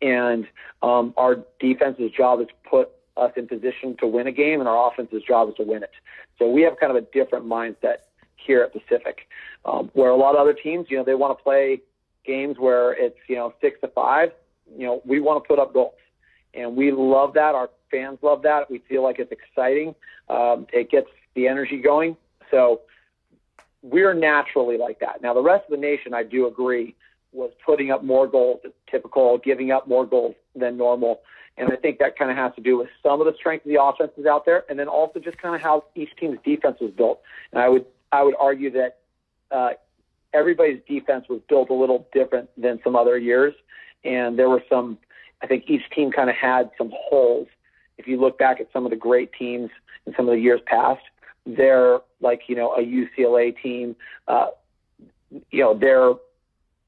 [0.00, 0.46] and
[0.84, 4.90] um, our defense's job is put us in position to win a game, and our
[4.90, 5.90] offense's job is to win it.
[6.38, 7.98] So we have kind of a different mindset
[8.36, 9.28] here at Pacific,
[9.64, 11.80] um, where a lot of other teams, you know, they want to play
[12.24, 14.30] games where it's you know six to five.
[14.76, 15.94] You know, we want to put up goals,
[16.54, 17.54] and we love that.
[17.54, 18.70] Our fans love that.
[18.70, 19.94] We feel like it's exciting.
[20.28, 22.16] Um, it gets the energy going.
[22.50, 22.82] So
[23.82, 25.22] we're naturally like that.
[25.22, 26.94] Now the rest of the nation, I do agree,
[27.32, 28.60] was putting up more goals
[28.90, 31.20] typical, giving up more goals than normal.
[31.58, 33.72] And I think that kind of has to do with some of the strength of
[33.72, 36.90] the offenses out there, and then also just kind of how each team's defense was
[36.90, 37.20] built.
[37.52, 38.98] And I would I would argue that
[39.50, 39.70] uh,
[40.32, 43.54] everybody's defense was built a little different than some other years,
[44.04, 44.98] and there were some.
[45.42, 47.48] I think each team kind of had some holes.
[47.98, 49.70] If you look back at some of the great teams
[50.06, 51.02] in some of the years past,
[51.46, 53.96] they're like you know a UCLA team.
[54.28, 54.48] Uh,
[55.30, 56.12] you know there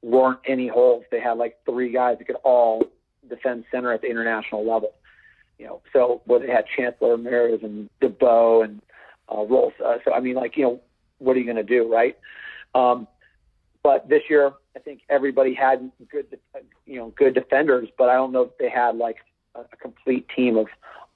[0.03, 1.05] weren't any holes.
[1.11, 2.85] They had like three guys that could all
[3.29, 4.95] defend center at the international level.
[5.59, 8.81] You know, so where they had Chancellor Ramirez and DeBow and
[9.31, 9.73] uh, Rolls.
[9.85, 10.81] Uh, so I mean, like you know,
[11.19, 12.17] what are you going to do, right?
[12.75, 13.09] Um,
[13.83, 16.39] but this year, I think everybody had good,
[16.87, 17.89] you know, good defenders.
[17.97, 19.17] But I don't know if they had like
[19.55, 20.67] a, a complete team of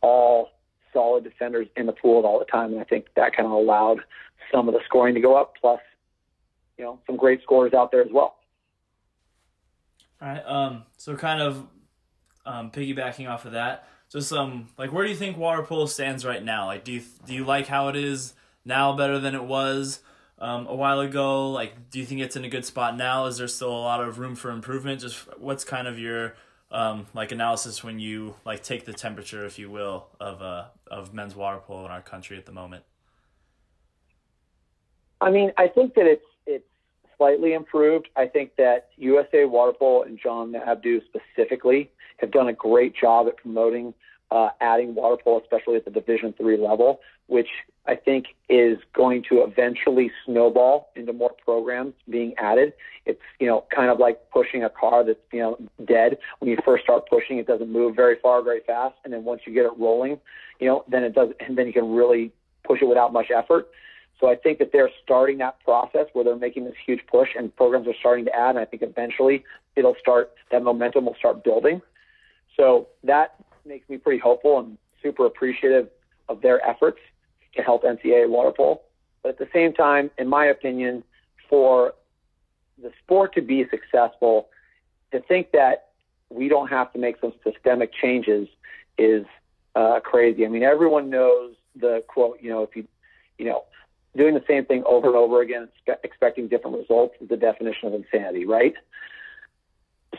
[0.01, 0.51] all
[0.93, 2.73] solid defenders in the pool all the time.
[2.73, 4.01] And I think that kind of allowed
[4.53, 5.55] some of the scoring to go up.
[5.61, 5.81] Plus,
[6.79, 8.37] you know, some great scorers out there as well.
[10.21, 10.43] All right.
[10.47, 10.85] Um.
[10.97, 11.67] So kind of,
[12.47, 16.25] um, piggybacking off of that, just um, like where do you think water polo stands
[16.25, 16.67] right now?
[16.67, 18.35] Like, do you do you like how it is
[18.65, 20.01] now better than it was?
[20.43, 21.51] um, a while ago?
[21.51, 23.27] Like, do you think it's in a good spot now?
[23.27, 25.01] Is there still a lot of room for improvement?
[25.01, 26.35] Just what's kind of your
[26.71, 31.15] um, like analysis when you like take the temperature, if you will, of uh, of
[31.15, 32.85] men's water polo in our country at the moment?
[35.21, 36.67] I mean, I think that it's it's
[37.23, 38.09] slightly improved.
[38.17, 43.29] I think that USA Water Polo and John Abdu specifically have done a great job
[43.29, 43.95] at promoting
[44.33, 47.49] uh, adding water polo, especially at the Division three level, which
[47.87, 52.73] I think is going to eventually snowball into more programs being added.
[53.05, 56.17] It's you know kind of like pushing a car that's you know dead.
[56.39, 59.43] When you first start pushing, it doesn't move very far, very fast, and then once
[59.47, 60.19] you get it rolling,
[60.59, 62.33] you know, then it does, and then you can really
[62.65, 63.69] push it without much effort.
[64.23, 67.55] So I think that they're starting that process where they're making this huge push, and
[67.57, 68.51] programs are starting to add.
[68.51, 69.43] And I think eventually
[69.75, 71.83] it'll start that momentum will start building.
[72.57, 73.35] So that
[73.67, 75.89] makes me pretty hopeful and super appreciative
[76.29, 77.01] of their efforts
[77.57, 78.81] to help NCAA water polo.
[79.25, 81.03] But at the same time, in my opinion,
[81.51, 81.95] for
[82.81, 84.51] the sport to be successful,
[85.11, 85.89] to think that
[86.31, 88.47] we don't have to make some systemic changes
[88.99, 89.27] is
[89.75, 90.47] uh, crazy.
[90.47, 92.87] I mean, everyone knows the quote, you know, if you,
[93.37, 93.65] you know,
[94.17, 95.69] doing the same thing over and over again,
[96.05, 98.75] expecting different results is the definition of insanity, right?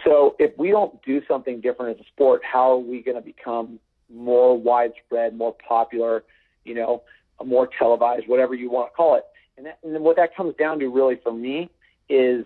[0.04, 3.22] So if we don't do something different as a sport, how are we going to
[3.22, 3.80] become
[4.14, 6.24] more widespread, more popular,
[6.66, 7.04] you know,
[7.44, 9.26] more televised, whatever you want to call it?
[9.58, 11.70] And, that, and what that comes down to really for me
[12.10, 12.46] is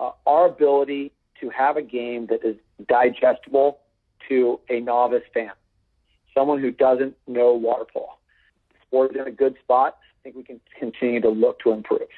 [0.00, 2.56] uh, our ability to have a game that is
[2.88, 3.80] digestible
[4.28, 5.52] to a novice fan,
[6.34, 8.16] someone who doesn't know water polo.
[8.70, 9.98] The sport is in a good spot.
[10.26, 12.08] Think we can continue to look to improve.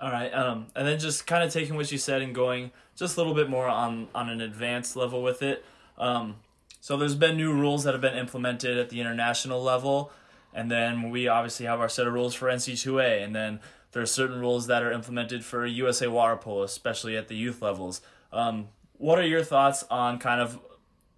[0.00, 3.16] All right, um, and then just kind of taking what you said and going just
[3.16, 5.64] a little bit more on on an advanced level with it.
[5.98, 6.36] Um,
[6.80, 10.12] so there's been new rules that have been implemented at the international level,
[10.54, 13.58] and then we obviously have our set of rules for NC2A, and then
[13.90, 17.60] there are certain rules that are implemented for USA water polo, especially at the youth
[17.60, 18.00] levels.
[18.32, 20.60] Um, what are your thoughts on kind of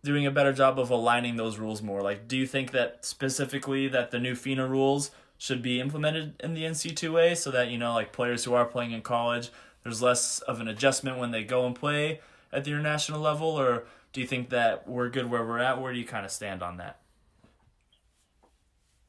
[0.03, 2.01] doing a better job of aligning those rules more?
[2.01, 5.11] Like, do you think that specifically that the new FINA rules
[5.41, 8.93] should be implemented in the NC2A so that, you know, like players who are playing
[8.93, 9.49] in college,
[9.83, 12.21] there's less of an adjustment when they go and play
[12.53, 13.49] at the international level?
[13.49, 15.81] Or do you think that we're good where we're at?
[15.81, 16.99] Where do you kind of stand on that?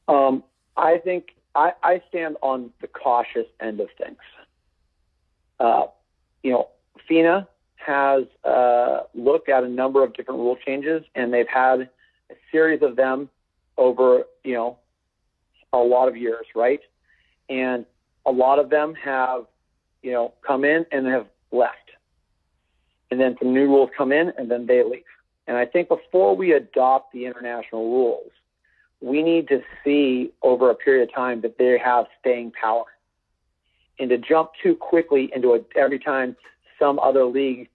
[0.08, 0.42] Um,
[0.74, 4.16] I think I, I stand on the cautious end of things.
[5.60, 5.88] Uh,
[6.42, 6.68] you know,
[7.06, 11.90] FINA has uh, looked at a number of different rule changes, and they've had
[12.30, 13.28] a series of them
[13.76, 14.78] over, you know,
[15.72, 16.80] a lot of years, right?
[17.48, 17.84] And
[18.26, 19.46] a lot of them have,
[20.02, 21.76] you know, come in and have left.
[23.10, 25.02] And then some new rules come in and then they leave.
[25.46, 28.30] And I think before we adopt the international rules,
[29.00, 32.84] we need to see over a period of time that they have staying power.
[33.98, 36.36] And to jump too quickly into it every time
[36.78, 37.68] some other league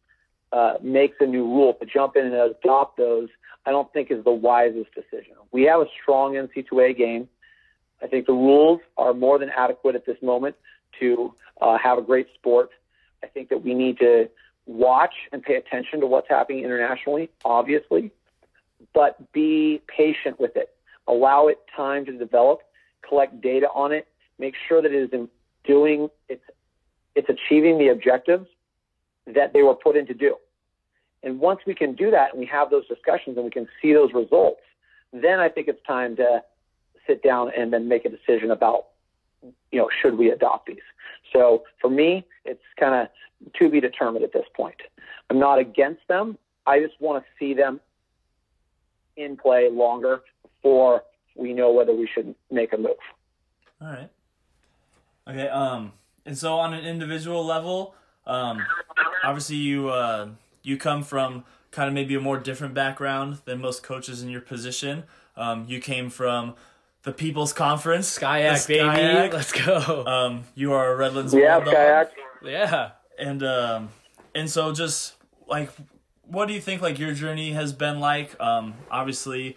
[0.51, 3.27] uh, makes a new rule, to jump in and adopt those,
[3.65, 5.33] I don't think is the wisest decision.
[5.51, 7.27] We have a strong NC2A game.
[8.01, 10.55] I think the rules are more than adequate at this moment
[10.99, 12.69] to uh, have a great sport.
[13.23, 14.29] I think that we need to
[14.65, 18.11] watch and pay attention to what's happening internationally, obviously,
[18.93, 20.69] but be patient with it.
[21.07, 22.59] Allow it time to develop,
[23.07, 25.27] collect data on it, make sure that it is
[25.63, 26.43] doing it's
[27.15, 28.47] it's achieving the objectives
[29.25, 30.35] that they were put in to do.
[31.23, 33.91] And once we can do that and we have those discussions and we can see
[33.91, 34.61] those results,
[35.11, 36.43] then I think it's time to
[37.08, 38.88] sit down and then make a decision about,
[39.72, 40.78] you know, should we adopt these?
[41.34, 44.76] So for me, it's kind of to be determined at this point.
[45.30, 46.38] I'm not against them.
[46.66, 47.80] I just want to see them
[49.16, 51.03] in play longer before
[51.36, 53.03] we know whether we should make a move.
[53.82, 54.10] All right.
[55.28, 55.47] Okay.
[55.47, 55.93] Um.
[56.26, 57.95] And so on an individual level,
[58.28, 58.62] Um,
[59.24, 60.28] obviously, you uh,
[60.62, 64.41] you come from kind of maybe a more different background than most coaches in your
[64.41, 65.03] position.
[65.38, 66.55] Um, you came from
[67.08, 68.89] the People's Conference, SCIAC, the baby.
[68.89, 69.34] SCIAC.
[69.34, 70.05] Let's go.
[70.05, 71.74] Um, you are a Redlands Yeah, Bulldog.
[71.74, 72.12] kayak.
[72.43, 72.89] yeah.
[73.18, 73.89] and um,
[74.36, 75.14] and so just
[75.47, 75.70] like,
[76.28, 78.36] what do you think like your journey has been like?
[78.41, 79.55] Um, obviously,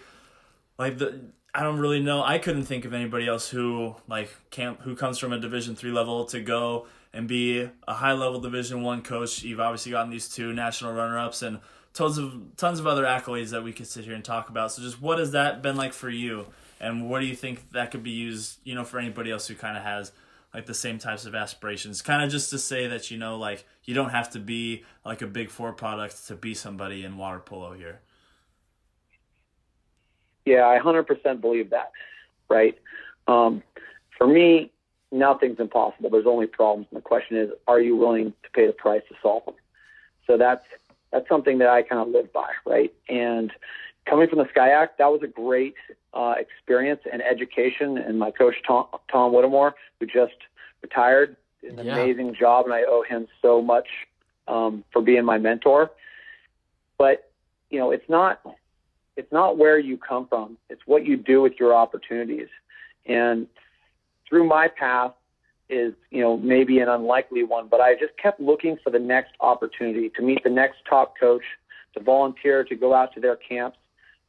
[0.78, 1.20] like the
[1.52, 2.22] I don't really know.
[2.22, 5.90] I couldn't think of anybody else who like camp who comes from a Division three
[5.90, 9.42] level to go and be a high level Division one coach.
[9.42, 11.58] You've obviously gotten these two national runner ups and
[11.92, 14.72] tons of tons of other accolades that we could sit here and talk about.
[14.72, 16.46] So just what has that been like for you?
[16.80, 19.54] And what do you think that could be used, you know, for anybody else who
[19.54, 20.12] kind of has
[20.54, 22.00] like the same types of aspirations?
[22.00, 25.22] Kind of just to say that you know, like you don't have to be like
[25.22, 28.00] a big four product to be somebody in water polo here.
[30.46, 31.92] Yeah, I 100% believe that,
[32.48, 32.78] right?
[33.28, 33.62] Um,
[34.16, 34.72] for me,
[35.12, 36.10] nothing's impossible.
[36.10, 36.86] There's only problems.
[36.90, 39.54] And the question is, are you willing to pay the price to solve them?
[40.26, 40.64] So that's
[41.12, 42.92] that's something that I kind of live by, right?
[43.08, 43.52] And
[44.06, 45.74] coming from the SCIAC, that was a great
[46.14, 47.98] uh, experience and education.
[47.98, 50.34] And my coach Tom, Tom Whittemore, who just
[50.82, 51.92] retired, did an Yeah.
[51.94, 53.88] amazing job, and I owe him so much
[54.48, 55.90] um, for being my mentor.
[56.98, 57.30] But
[57.70, 58.40] you know, it's not
[59.16, 60.56] it's not where you come from.
[60.68, 62.48] It's what you do with your opportunities.
[63.06, 63.46] And
[64.28, 65.12] through my path
[65.70, 69.32] is, you know, maybe an unlikely one, but I just kept looking for the next
[69.40, 71.44] opportunity to meet the next top coach,
[71.94, 73.78] to volunteer, to go out to their camps,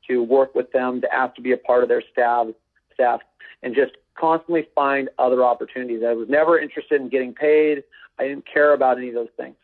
[0.08, 2.48] to work with them, to ask to be a part of their staff,
[2.94, 3.22] staff,
[3.64, 6.02] and just constantly find other opportunities.
[6.06, 7.84] I was never interested in getting paid.
[8.20, 9.56] I didn't care about any of those things.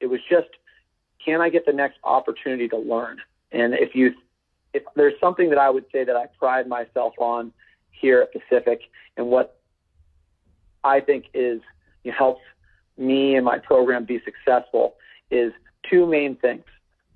[0.00, 0.48] It was just,
[1.24, 3.18] can I get the next opportunity to learn?
[3.52, 4.12] And if you
[4.76, 7.52] if there's something that I would say that I pride myself on
[7.90, 8.80] here at Pacific
[9.16, 9.55] and what
[10.86, 11.60] I think is
[12.04, 12.42] you know, helps
[12.96, 14.94] me and my program be successful
[15.30, 15.52] is
[15.88, 16.64] two main things.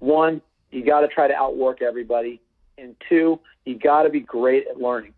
[0.01, 2.41] One, you got to try to outwork everybody,
[2.79, 5.15] and two, you got to be great at learning.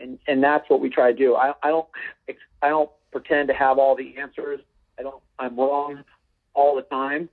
[0.00, 1.34] And and that's what we try to do.
[1.34, 1.88] I, I don't
[2.62, 4.60] I don't pretend to have all the answers.
[4.98, 6.04] I don't I'm wrong
[6.54, 7.28] all the time,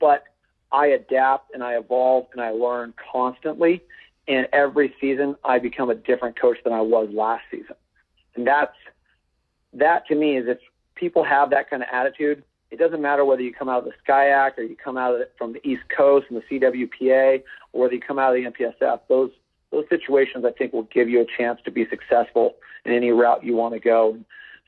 [0.00, 0.24] but
[0.70, 3.82] I adapt and I evolve and I learn constantly.
[4.26, 7.76] And every season, I become a different coach than I was last season.
[8.36, 8.72] And that's
[9.74, 10.58] that to me is if
[10.94, 13.92] people have that kind of attitude, it doesn't matter whether you come out of the
[14.06, 17.82] SCIAC or you come out of it from the East Coast and the CWPA, or
[17.82, 19.00] whether you come out of the MPSF.
[19.08, 19.30] Those
[19.70, 22.54] those situations, I think, will give you a chance to be successful
[22.84, 24.16] in any route you want to go.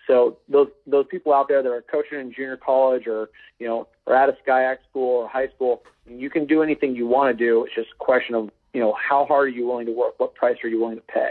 [0.07, 3.89] So those those people out there that are coaching in junior college or you know
[4.07, 7.45] or at a SCIAC school or high school, you can do anything you want to
[7.45, 7.65] do.
[7.65, 10.35] It's just a question of you know how hard are you willing to work, what
[10.35, 11.31] price are you willing to pay.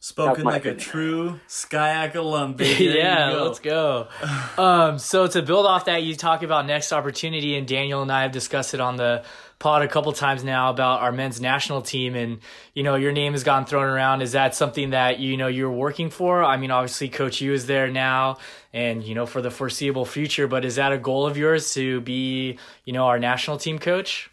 [0.00, 2.84] Spoken like a true SCIAC alum, baby.
[2.84, 3.44] Yeah, go.
[3.44, 4.08] let's go.
[4.56, 8.22] um, so to build off that, you talk about next opportunity, and Daniel and I
[8.22, 9.24] have discussed it on the
[9.58, 12.38] pod a couple times now about our men's national team, and
[12.74, 14.22] you know your name has gotten thrown around.
[14.22, 16.44] Is that something that you know you're working for?
[16.44, 18.38] I mean, obviously, Coach U is there now,
[18.72, 20.46] and you know for the foreseeable future.
[20.46, 24.30] But is that a goal of yours to be you know our national team coach?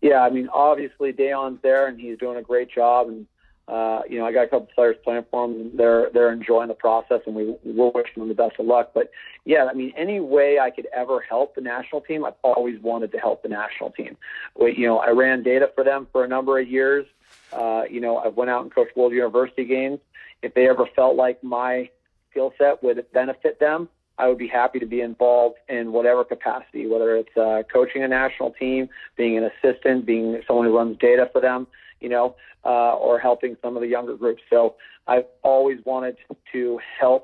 [0.00, 3.26] Yeah, I mean, obviously Dejan's there and he's doing a great job, and
[3.70, 5.76] uh, you know, I got a couple players playing for him.
[5.76, 8.90] They're they're enjoying the process, and we we're wishing them the best of luck.
[8.94, 9.10] But
[9.44, 13.12] yeah, I mean, any way I could ever help the national team, I've always wanted
[13.12, 14.16] to help the national team.
[14.58, 17.06] We, you know, I ran data for them for a number of years.
[17.52, 20.00] Uh, you know, I went out and coached World University games.
[20.42, 21.90] If they ever felt like my
[22.30, 23.88] skill set would benefit them,
[24.20, 28.08] I would be happy to be involved in whatever capacity, whether it's uh, coaching a
[28.08, 31.66] national team, being an assistant, being someone who runs data for them,
[32.00, 34.42] you know, uh, or helping some of the younger groups.
[34.50, 34.74] So
[35.06, 36.16] I've always wanted
[36.52, 37.22] to help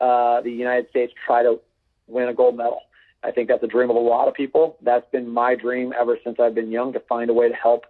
[0.00, 1.60] uh, the United States try to
[2.08, 2.80] win a gold medal.
[3.22, 4.76] I think that's a dream of a lot of people.
[4.82, 7.84] That's been my dream ever since I've been young to find a way to help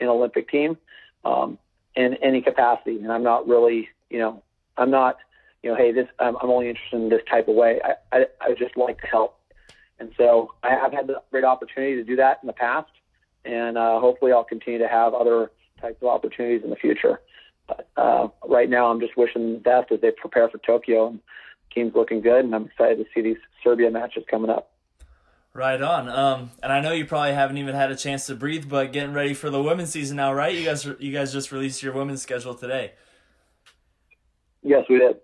[0.00, 0.76] an Olympic team
[1.24, 1.58] um,
[1.96, 2.98] in any capacity.
[2.98, 4.42] And I'm not really, you know,
[4.76, 5.16] I'm not,
[5.62, 7.80] you know, hey, this I'm, I'm only interested in this type of way.
[7.84, 9.38] I, I I just like to help,
[9.98, 12.90] and so I have had the great opportunity to do that in the past,
[13.44, 15.50] and uh, hopefully I'll continue to have other
[15.80, 17.20] types of opportunities in the future.
[17.66, 21.08] But uh, right now, I'm just wishing the best as they prepare for Tokyo.
[21.08, 21.20] And
[21.74, 24.70] team's looking good, and I'm excited to see these Serbia matches coming up.
[25.52, 26.08] Right on.
[26.08, 29.14] Um, and I know you probably haven't even had a chance to breathe, but getting
[29.14, 30.54] ready for the women's season now, right?
[30.54, 32.92] You guys, you guys just released your women's schedule today,
[34.62, 35.16] Yes, we did.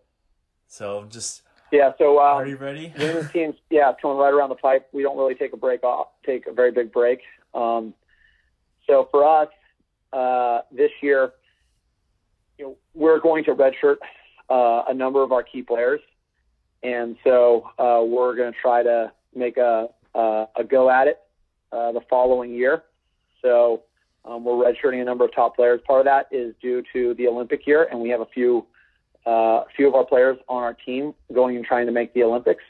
[0.72, 2.92] So just Yeah, so um, are you ready?
[2.98, 4.88] women's teams, yeah, coming right around the pipe.
[4.92, 7.20] We don't really take a break off, take a very big break.
[7.54, 7.92] Um,
[8.86, 9.48] so for us,
[10.12, 11.32] uh, this year,
[12.58, 13.96] you know, we're going to redshirt
[14.48, 16.00] uh, a number of our key players,
[16.82, 21.20] and so uh, we're going to try to make a a, a go at it
[21.70, 22.82] uh, the following year.
[23.42, 23.82] So
[24.24, 25.80] um, we're redshirting a number of top players.
[25.86, 28.66] Part of that is due to the Olympic year, and we have a few
[29.26, 32.64] uh, few of our players on our team going and trying to make the Olympics.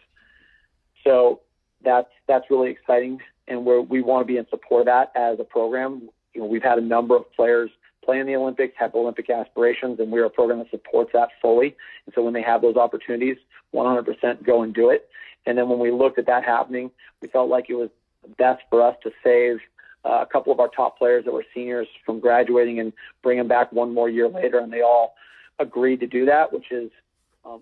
[1.04, 1.40] So
[1.84, 5.40] that's that's really exciting, and we we want to be in support of that as
[5.40, 6.08] a program.
[6.34, 7.70] You know, we've had a number of players
[8.04, 11.76] play in the Olympics, have Olympic aspirations, and we're a program that supports that fully.
[12.06, 13.36] And so when they have those opportunities,
[13.74, 15.08] 100% go and do it.
[15.46, 16.90] And then when we looked at that happening,
[17.20, 17.90] we felt like it was
[18.38, 19.58] best for us to save
[20.04, 22.92] uh, a couple of our top players that were seniors from graduating and
[23.22, 25.14] bring them back one more year later, and they all
[25.58, 26.90] agreed to do that, which is,
[27.44, 27.60] um,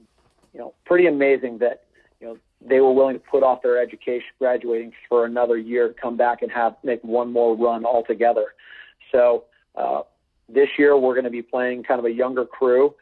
[0.53, 1.85] you know, pretty amazing that
[2.21, 6.17] you know they were willing to put off their education, graduating for another year, come
[6.17, 8.55] back and have make one more run altogether.
[9.13, 9.45] So
[9.77, 10.03] uh,
[10.49, 12.95] this year we're going to be playing kind of a younger crew.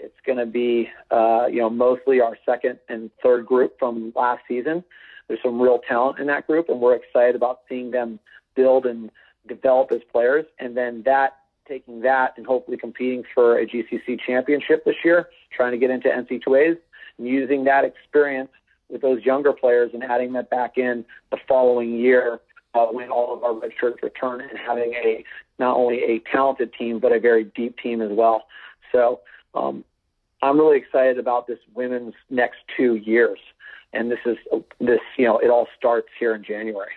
[0.00, 4.42] It's going to be, uh, you know, mostly our second and third group from last
[4.48, 4.82] season.
[5.28, 8.18] There's some real talent in that group, and we're excited about seeing them
[8.54, 9.10] build and
[9.46, 10.44] develop as players.
[10.58, 11.36] And then that,
[11.68, 16.08] taking that and hopefully competing for a GCC championship this year, trying to get into
[16.08, 16.76] NC2As,
[17.18, 18.50] and using that experience
[18.88, 22.40] with those younger players and adding that back in the following year
[22.74, 25.24] uh, when all of our red shirts return and having a
[25.58, 28.44] not only a talented team but a very deep team as well.
[28.92, 29.20] So
[29.54, 29.84] um,
[30.42, 33.38] I'm really excited about this women's next two years,
[33.92, 34.36] and this is
[34.80, 36.90] this you know it all starts here in January.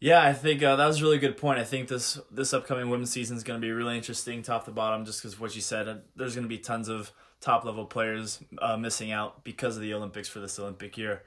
[0.00, 1.58] Yeah, I think uh, that was a really good point.
[1.58, 4.70] I think this this upcoming women's season is going to be really interesting, top to
[4.70, 6.02] bottom, just because what you said.
[6.14, 9.94] There's going to be tons of top level players uh, missing out because of the
[9.94, 11.22] Olympics for this Olympic year.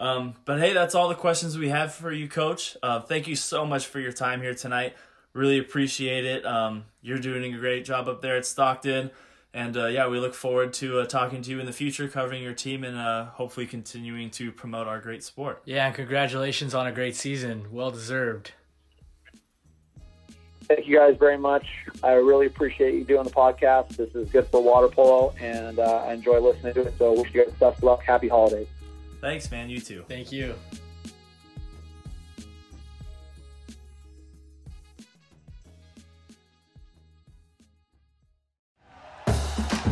[0.00, 2.76] Um, but hey, that's all the questions we have for you, Coach.
[2.82, 4.94] Uh, thank you so much for your time here tonight.
[5.32, 6.44] Really appreciate it.
[6.44, 9.10] Um, you're doing a great job up there at Stockton.
[9.58, 12.44] And uh, yeah, we look forward to uh, talking to you in the future, covering
[12.44, 15.62] your team, and uh, hopefully continuing to promote our great sport.
[15.64, 17.66] Yeah, and congratulations on a great season.
[17.72, 18.52] Well deserved.
[20.68, 21.66] Thank you guys very much.
[22.04, 23.96] I really appreciate you doing the podcast.
[23.96, 26.94] This is good for water polo, and uh, I enjoy listening to it.
[26.96, 28.04] So, wish you guys best of luck.
[28.04, 28.68] Happy holidays.
[29.20, 29.68] Thanks, man.
[29.68, 30.04] You too.
[30.06, 30.54] Thank you.